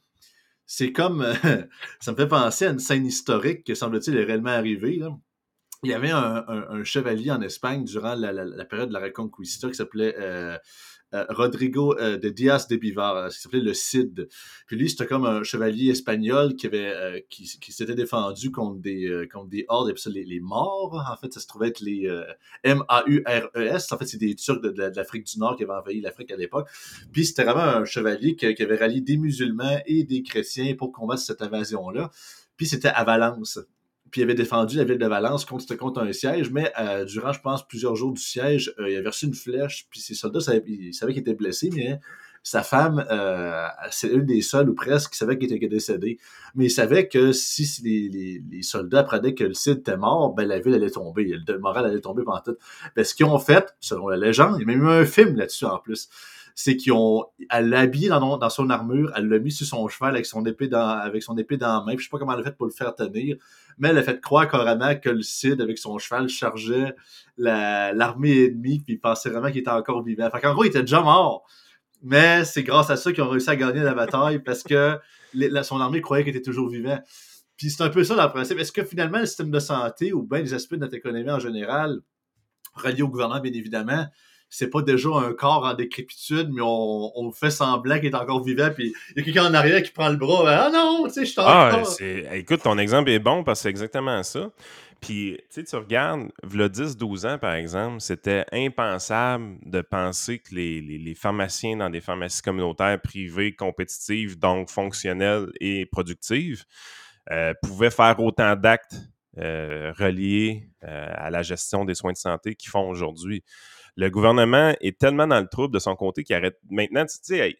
[0.66, 1.26] c'est comme,
[2.00, 5.02] ça me fait penser à une scène historique que semble-t-il est réellement arrivée,
[5.82, 10.16] Il y avait un, chevalier en Espagne durant la, période de la Reconquista qui s'appelait
[10.18, 10.56] euh,
[11.30, 14.28] Rodrigo euh, de Diaz de Bivar, qui s'appelait le Cid.
[14.66, 19.48] Puis lui, c'était comme un chevalier espagnol qui avait qui, s'était défendu contre des contre
[19.48, 21.04] des hordes, et ça, les, morts.
[21.10, 22.08] En fait, ça se trouvait être les
[22.62, 23.92] M-A-U-R-E-S.
[23.92, 26.68] En fait, c'est des Turcs de, l'Afrique du Nord qui avaient envahi l'Afrique à l'époque.
[27.12, 30.92] Puis c'était vraiment un chevalier qui, qui, avait rallié des musulmans et des chrétiens pour
[30.92, 32.10] combattre cette invasion-là.
[32.56, 33.58] Puis c'était à Valence
[34.14, 37.32] puis il avait défendu la ville de Valence contre, contre un siège, mais euh, durant,
[37.32, 40.38] je pense, plusieurs jours du siège, euh, il avait reçu une flèche, puis ses soldats
[40.38, 41.98] savaient, ils savaient qu'il était blessé, mais
[42.44, 46.20] sa femme, euh, c'est une des seules ou presque qui savait qu'il était décédé.
[46.54, 50.60] Mais il savait que si les, soldats apprenaient que le Cid était mort, ben la
[50.60, 52.56] ville allait tomber, le moral allait tomber pendant tout.
[52.94, 55.34] Ben, ce qu'ils ont fait, selon la légende, il y a même eu un film
[55.34, 56.08] là-dessus en plus
[56.54, 60.24] c'est qu'ils ont, l'a habillé dans, son armure, elle l'a mis sur son cheval avec
[60.24, 61.42] son épée dans, avec son la
[61.80, 63.36] main, puis je sais pas comment elle a fait pour le faire tenir,
[63.76, 66.94] mais elle a fait croire carrément que le Cid, avec son cheval, chargeait
[67.36, 70.30] l'armée ennemie, puis il pensait vraiment qu'il était encore vivant.
[70.30, 71.44] Fait qu'en gros, il était déjà mort.
[72.02, 74.98] Mais c'est grâce à ça qu'ils ont réussi à gagner la bataille, parce que
[75.62, 77.00] son armée croyait qu'il était toujours vivant.
[77.56, 78.58] Puis c'est un peu ça le principe.
[78.58, 81.40] Est-ce que finalement, le système de santé, ou bien les aspects de notre économie en
[81.40, 82.00] général,
[82.74, 84.06] reliés au gouvernement, bien évidemment,
[84.54, 88.70] c'est pas déjà un corps en décrépitude, mais on, fait semblant qu'il est encore vivant,
[88.72, 90.44] puis il y a quelqu'un en arrière qui prend le bras.
[90.46, 91.82] Ah non, tu sais, je suis ah,
[92.32, 94.50] Écoute, ton exemple est bon parce que c'est exactement ça.
[95.00, 100.54] Puis, tu sais, tu regardes, le 10-12 ans, par exemple, c'était impensable de penser que
[100.54, 106.64] les, pharmaciens dans des pharmacies communautaires privées, compétitives, donc fonctionnelles et productives,
[107.32, 108.96] euh, pouvaient faire autant d'actes
[109.38, 113.42] euh, reliés euh, à la gestion des soins de santé qu'ils font aujourd'hui
[113.96, 116.58] le gouvernement est tellement dans le trouble de son côté qu'il arrête.
[116.68, 117.56] Maintenant, tu sais,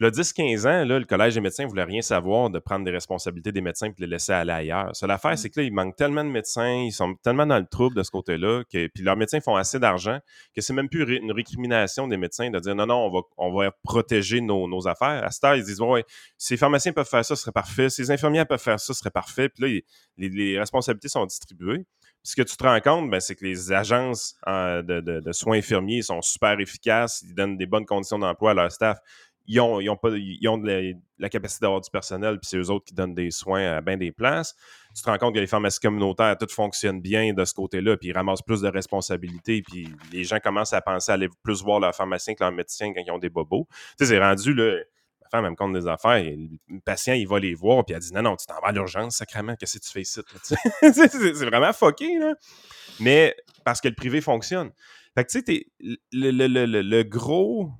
[0.00, 2.90] le 10-15 ans, là, le Collège des médecins ne voulait rien savoir de prendre des
[2.90, 4.96] responsabilités des médecins et de les laisser aller ailleurs.
[4.96, 5.36] Ça, l'affaire, mmh.
[5.36, 8.02] c'est que là, il manque tellement de médecins, ils sont tellement dans le trouble de
[8.02, 10.18] ce côté-là, que, puis leurs médecins font assez d'argent
[10.56, 13.52] que c'est même plus une récrimination des médecins de dire non, non, on va, on
[13.52, 15.22] va protéger nos, affaires.
[15.22, 16.04] À ce temps, ils disent ouais,
[16.38, 17.90] si les pharmaciens peuvent faire ça, ce serait parfait.
[17.90, 19.50] Si les infirmières peuvent faire ça, ce serait parfait.
[19.50, 19.84] Puis
[20.16, 21.84] là, les responsabilités sont distribuées
[22.22, 26.02] ce que tu te rends compte, ben, c'est que les agences euh, de, soins infirmiers
[26.02, 28.98] sont super efficaces, ils donnent des bonnes conditions d'emploi à leur staff.
[29.46, 32.84] Ils ont, ont, pas, ils ont la, capacité d'avoir du personnel, puis c'est eux autres
[32.84, 34.54] qui donnent des soins à bien des places.
[34.94, 38.10] Tu te rends compte que les pharmacies communautaires, tout fonctionne bien de ce côté-là, puis
[38.10, 41.80] ils ramassent plus de responsabilités, puis les gens commencent à penser à aller plus voir
[41.80, 43.66] leur pharmacien que leur médecin quand ils ont des bobos.
[43.98, 44.76] Tu sais, c'est rendu, là,
[45.30, 46.22] femme, même compte des affaires.
[46.22, 48.72] le patient, il va les voir, puis elle dit Non, non, tu t'en vas à
[48.72, 50.20] l'urgence, sacrément, qu'est-ce que tu fais ici?
[50.82, 52.34] c'est vraiment fucké, là.
[52.98, 54.72] Mais parce que le privé fonctionne.
[55.14, 55.66] Fait que tu sais,
[56.12, 57.70] le, gros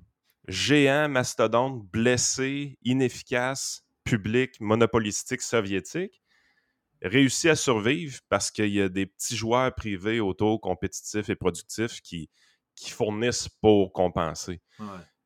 [0.49, 6.21] géant mastodonte blessé, inefficace, public, monopolistique, soviétique,
[7.03, 12.01] réussit à survivre parce qu'il y a des petits joueurs privés autour compétitifs et productifs
[12.03, 12.29] qui,
[12.89, 14.63] fournissent pour compenser.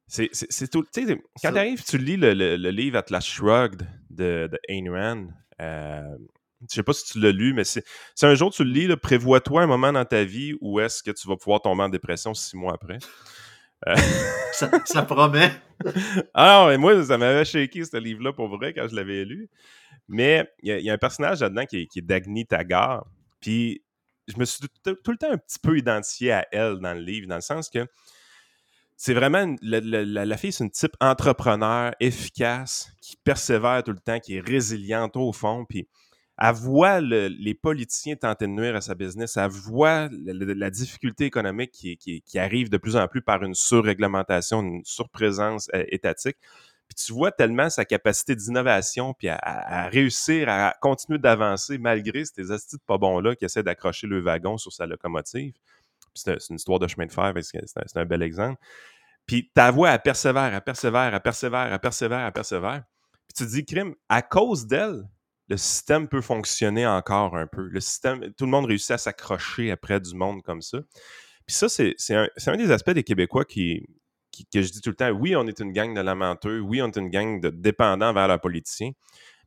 [0.06, 0.84] C'est tout.
[0.92, 4.90] Tu sais, quand tu arrives, tu lis le, le, livre Atlas Shrugged de, de Ayn
[4.90, 5.28] Rand.
[5.60, 6.16] Euh,
[6.68, 7.84] je sais pas si tu l'as lu, mais c'est
[8.22, 11.28] un jour tu le lis, prévois-toi un moment dans ta vie où est-ce que tu
[11.28, 12.98] vas pouvoir tomber en dépression six mois après.
[13.86, 13.94] Euh,
[14.84, 15.52] ça, promet.
[16.34, 19.48] ah non, mais moi, ça m'avait shaké ce livre-là pour vrai quand je l'avais lu.
[20.08, 23.06] Mais il y, a un personnage là-dedans qui, est Dagny Tagar.
[23.40, 23.82] Puis
[24.28, 27.00] je me suis tout, tout, le temps un petit peu identifié à elle dans le
[27.00, 27.86] livre, dans le sens que
[28.96, 34.36] c'est vraiment la, fille, c'est une type entrepreneur efficace qui persévère tout le temps, qui
[34.36, 35.88] est résiliente au fond, puis
[36.38, 41.70] elle voit les politiciens tenter de nuire à sa business, elle voit la, difficulté économique
[41.72, 46.36] qui, arrive de plus en plus par une surréglementation, une surprésence euh, étatique.
[46.96, 52.78] Tu vois tellement sa capacité d'innovation, puis à, réussir à continuer d'avancer malgré ces astuces
[52.86, 55.54] pas bons-là qui essaient d'accrocher le wagon sur sa locomotive
[56.14, 58.60] c'est une histoire de chemin de fer, c'est un, bel exemple.
[59.26, 62.82] Puis ta voix, elle persévère, elle persévère, elle persévère, elle persévère, elle persévère.
[63.26, 65.04] Puis tu te dis, crime, à cause d'elle,
[65.48, 67.62] le système peut fonctionner encore un peu.
[67.62, 70.78] Le système, tout le monde réussit à s'accrocher après du monde comme ça.
[71.46, 73.86] Puis ça, c'est un, des aspects des Québécois qui,
[74.52, 75.10] que je dis tout le temps.
[75.10, 76.60] Oui, on est une gang de lamenteux.
[76.60, 78.92] Oui, on est une gang de dépendants vers leurs politiciens.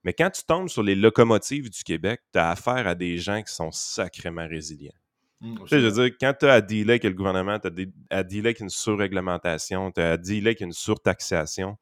[0.03, 3.41] Mais quand tu tombes sur les locomotives du Québec, tu as affaire à des gens
[3.41, 4.93] qui sont sacrément résilients.
[5.41, 8.23] Mmh, je veux dire, quand tu as à dealer avec le gouvernement, tu as à
[8.23, 11.77] dealer avec une surréglementation, tu as à dealer avec une surtaxation,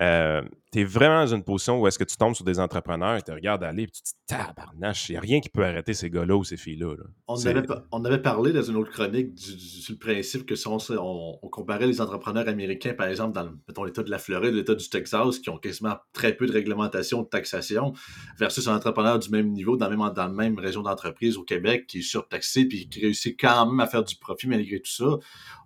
[0.00, 3.16] euh, tu es vraiment dans une position où est-ce que tu tombes sur des entrepreneurs,
[3.16, 5.64] et tu regardes aller, et tu te dis, tabarnache, il n'y a rien qui peut
[5.64, 6.94] arrêter ces gars-là ou ces filles-là.
[7.28, 11.48] On, avait, on, avait, parlé dans une autre chronique du, principe que si on, on,
[11.48, 13.38] comparait les entrepreneurs américains, par exemple,
[13.74, 17.20] dans l'État de la Floride, l'État du Texas, qui ont quasiment très peu de réglementation
[17.20, 17.92] de taxation,
[18.38, 21.86] versus un entrepreneur du même niveau, dans, même, dans la même région d'entreprise au Québec,
[21.86, 25.18] qui est surtaxé, puis qui réussit quand même à faire du profit malgré tout ça,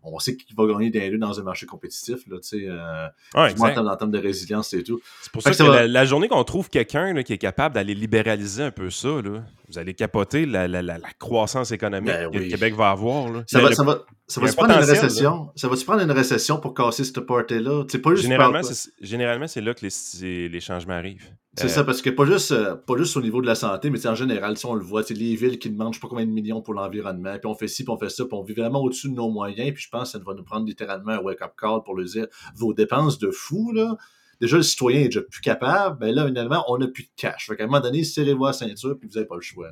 [0.03, 3.09] on sait qu'il va gagner des deux dans un marché compétitif, là, tu sais, euh,
[3.35, 4.96] en termes de résilience et tout.
[5.23, 8.71] C'est pour ça que, la, journée qu'on trouve quelqu'un qui est capable d'aller libéraliser un
[8.71, 13.31] peu ça, là, vous allez capoter la, croissance économique ben que le Québec va avoir.
[13.31, 13.45] Là.
[13.47, 15.51] Ça, va, ça, va, ça va se prendre une récession.
[15.57, 17.85] Ça va se prendre une récession pour casser cette party-là.
[18.15, 21.31] Généralement, c'est, généralement, c'est là que les, les changements arrivent.
[21.59, 24.07] C'est ça, parce que pas juste, euh, pas juste au niveau de la santé, mais
[24.07, 26.27] en général, si on le voit, c'est les villes qui demandent je sais pas combien
[26.27, 28.53] de millions pour l'environnement, puis on fait ci, puis on fait ça, puis on vit
[28.53, 31.21] vraiment au-dessus de nos moyens, puis je pense que ça va nous prendre littéralement un
[31.21, 33.97] wake-up call pour le dire vos dépenses de fou, là.
[34.41, 37.47] Déjà, le citoyen est déjà plus capable, mais là, finalement, on n'a plus de cash.
[37.47, 39.71] Fait qu'à un moment donné, serrez-vous la ceinture, puis vous n'avez pas le choix.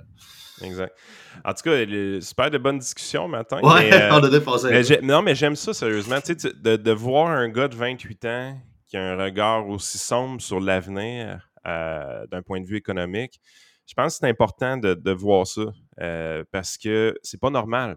[0.63, 0.95] Exact.
[1.45, 3.61] En tout cas, super de bonnes discussions maintenant.
[3.63, 5.01] Ouais, on a dépassé.
[5.03, 6.21] non, mais j'aime ça, sérieusement.
[6.21, 9.99] Tu sais, de, de voir un gars de 28 ans qui a un regard aussi
[9.99, 13.41] sombre sur l'avenir, euh, d'un point de vue économique.
[13.87, 15.63] Je pense que c'est important de, voir ça
[16.01, 17.97] euh, parce que c'est pas normal.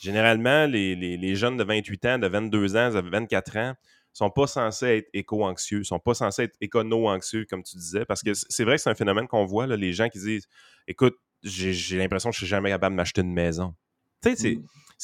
[0.00, 3.74] Généralement, les, jeunes de 28 ans, de 22 ans, de 24 ans,
[4.12, 8.32] sont pas censés être éco-anxieux, sont pas censés être écono-anxieux, comme tu disais, parce que
[8.34, 10.46] c'est vrai que c'est un phénomène qu'on voit, là, les gens qui disent
[10.86, 13.74] Écoute, j'ai l'impression que je suis jamais capable de m'acheter une maison.
[14.22, 14.58] Tu sais,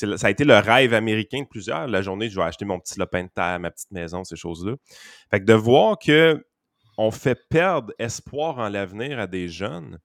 [0.04, 0.16] mmh.
[0.16, 1.88] ça a été le rêve américain de plusieurs.
[1.88, 4.74] La journée, je vais acheter mon petit lopin de terre, ma petite maison, ces choses-là.
[5.30, 6.44] Fait que de voir que
[6.96, 9.98] on fait perdre espoir en l'avenir à des jeunes,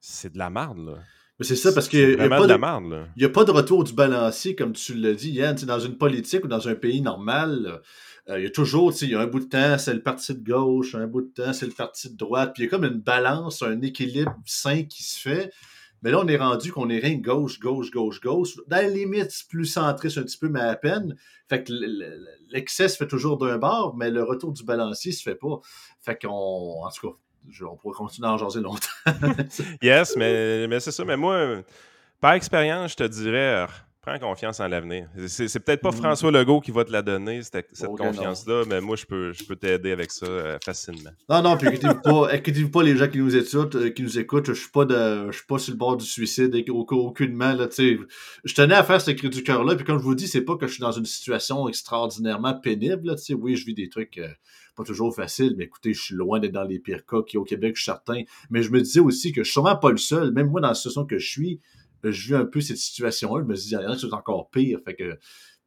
[0.00, 0.98] c'est de la merde, là.
[1.42, 4.54] Mais c'est ça, parce qu'il n'y a, pas de, a pas de retour du balancier,
[4.54, 5.56] comme tu l'as dit, Yann.
[5.56, 7.80] Dans une politique ou dans un pays normal,
[8.28, 10.36] euh, il y a toujours, il y a un bout de temps, c'est le parti
[10.36, 12.70] de gauche, un bout de temps, c'est le parti de droite, puis il y a
[12.70, 15.52] comme une balance, un équilibre sain qui se fait.
[16.02, 18.54] Mais là, on est rendu qu'on est rien gauche, gauche, gauche, gauche.
[18.68, 21.16] Dans les limites, plus centriste un petit peu, mais à peine.
[21.48, 21.72] Fait que
[22.52, 25.58] l'excès se fait toujours d'un bord, mais le retour du balancier se fait pas.
[26.02, 27.16] Fait qu'on, en tout cas,
[27.62, 28.88] on pourrait continuer à en jaser longtemps.
[29.82, 31.04] yes, mais, mais c'est ça.
[31.04, 31.62] Mais moi,
[32.20, 33.66] par expérience, je te dirais,
[34.02, 35.08] prends confiance en l'avenir.
[35.28, 35.96] C'est peut-être pas mm.
[35.96, 39.54] François Legault qui va te la donner, cette, confiance-là, mais moi, je peux, je peux
[39.54, 41.10] t'aider avec ça euh, facilement.
[41.28, 44.46] Non, non, puis inquiétez-vous pas, pas les gens qui nous écoutent, euh, qui nous écoutent.
[44.46, 48.54] Je suis pas de, je suis pas sur le bord du suicide, aucunement, là, Je
[48.54, 50.66] tenais à faire ce cri du cœur-là, puis comme je vous dis, c'est pas que
[50.66, 54.28] je suis dans une situation extraordinairement pénible, Oui, je vis des trucs euh,
[54.74, 57.44] pas toujours faciles, mais écoutez, je suis loin d'être dans les pires cas qui au
[57.44, 58.22] Québec, je suis certain.
[58.50, 60.68] Mais je me disais aussi que je suis sûrement pas le seul, même moi, dans
[60.68, 61.60] la situation que je suis,
[62.04, 63.44] je vis un peu cette situation-là.
[63.44, 64.80] Je me dis, il y en a qui sont encore pire.
[64.84, 65.18] Fait que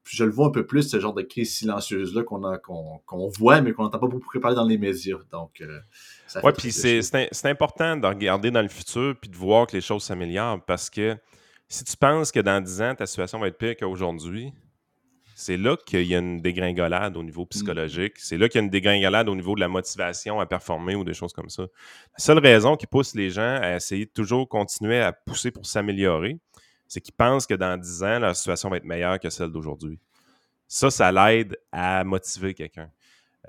[0.08, 3.84] je le vois un peu plus, ce genre de crise silencieuse-là qu'on voit, mais qu'on
[3.84, 5.18] n'entend pas beaucoup parler dans les médias.
[5.32, 5.80] Donc, euh,
[6.43, 10.03] ouais, puis c'est important de regarder dans le futur puis de voir que les choses
[10.03, 11.18] s'améliorent parce que
[11.68, 14.53] si tu penses que dans 10 ans, ta situation va être pire qu'aujourd'hui,
[15.38, 17.50] c'est là qu'il y a une dégringolade au niveau mmh.
[17.50, 18.14] psychologique.
[18.20, 21.04] C'est là qu'il y a une dégringolade au niveau de la motivation à performer ou
[21.04, 21.64] des choses comme ça.
[21.64, 25.66] La seule raison qui pousse les gens à essayer de toujours continuer à pousser pour
[25.66, 26.40] s'améliorer,
[26.88, 30.00] c'est qu'ils pensent que dans 10 ans, leur situation va être meilleure que celle d'aujourd'hui.
[30.70, 32.90] Ça, ça l'aide à motiver quelqu'un.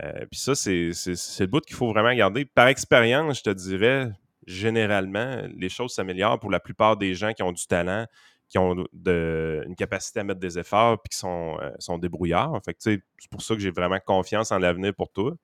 [0.03, 2.45] Euh, puis ça, c'est le bout qu'il faut vraiment garder.
[2.47, 4.11] Par expérience, je te dirais,
[4.45, 8.07] généralement, les choses s'améliorent pour la plupart des gens qui ont du talent,
[8.49, 12.61] qui ont une capacité à mettre des efforts puis qui sont, euh, sont débrouillards.
[12.65, 15.35] Fait c'est pour ça que j'ai vraiment confiance en l'avenir pour toi.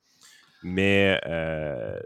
[0.62, 1.98] Mais euh,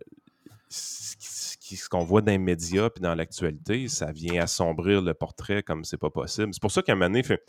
[0.68, 5.84] ce qu'on voit dans les médias puis dans l'actualité, ça vient assombrir le portrait comme
[5.84, 6.48] c'est pas possible.
[6.52, 7.42] C'est pour ça qu'à un moment donné, fait,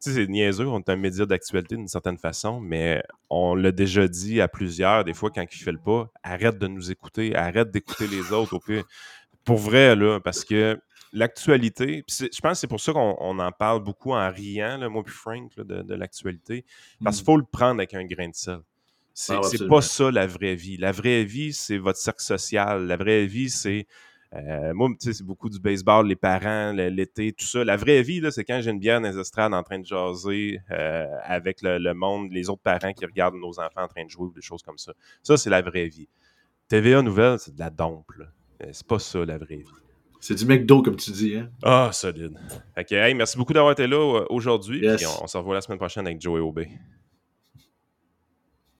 [0.00, 4.40] c'est niaiseux, on est un média d'actualité d'une certaine façon, mais on l'a déjà dit
[4.40, 8.06] à plusieurs, des fois, quand il fait le pas, arrête de nous écouter, arrête d'écouter
[8.06, 8.84] les autres au pire.
[9.44, 10.80] Pour vrai, là, parce que
[11.12, 15.14] l'actualité, je pense que c'est pour ça qu'on en parle beaucoup en riant, moi puis
[15.14, 16.64] Frank, de, l'actualité,
[17.02, 17.26] parce qu'il mmh.
[17.26, 18.60] faut le prendre avec un grain de sel.
[19.20, 20.76] C'est ah, pas ça la vraie vie.
[20.76, 22.86] La vraie vie, c'est votre cercle social.
[22.86, 23.88] La vraie vie, c'est.
[24.32, 27.64] Euh, moi, tu sais, c'est beaucoup du baseball, les parents, l'été, tout ça.
[27.64, 30.60] La vraie vie, c'est quand j'ai une bière dans les estrades en train de jaser
[30.70, 34.26] euh, avec le, monde, les autres parents qui regardent nos enfants en train de jouer
[34.26, 34.92] ou des choses comme ça.
[35.24, 36.08] Ça, c'est la vraie vie.
[36.68, 38.12] TVA Nouvelle, c'est de la dompe.
[38.62, 39.87] Euh, c'est pas ça, la vraie vie.
[40.20, 41.36] C'est du McDo, comme tu dis.
[41.36, 41.48] Hein?
[41.62, 42.36] Ah, solide.
[42.76, 44.86] OK, merci beaucoup d'avoir été là euh, aujourd'hui.
[44.86, 46.68] On, on, se revoit la semaine prochaine avec Joey Aubé.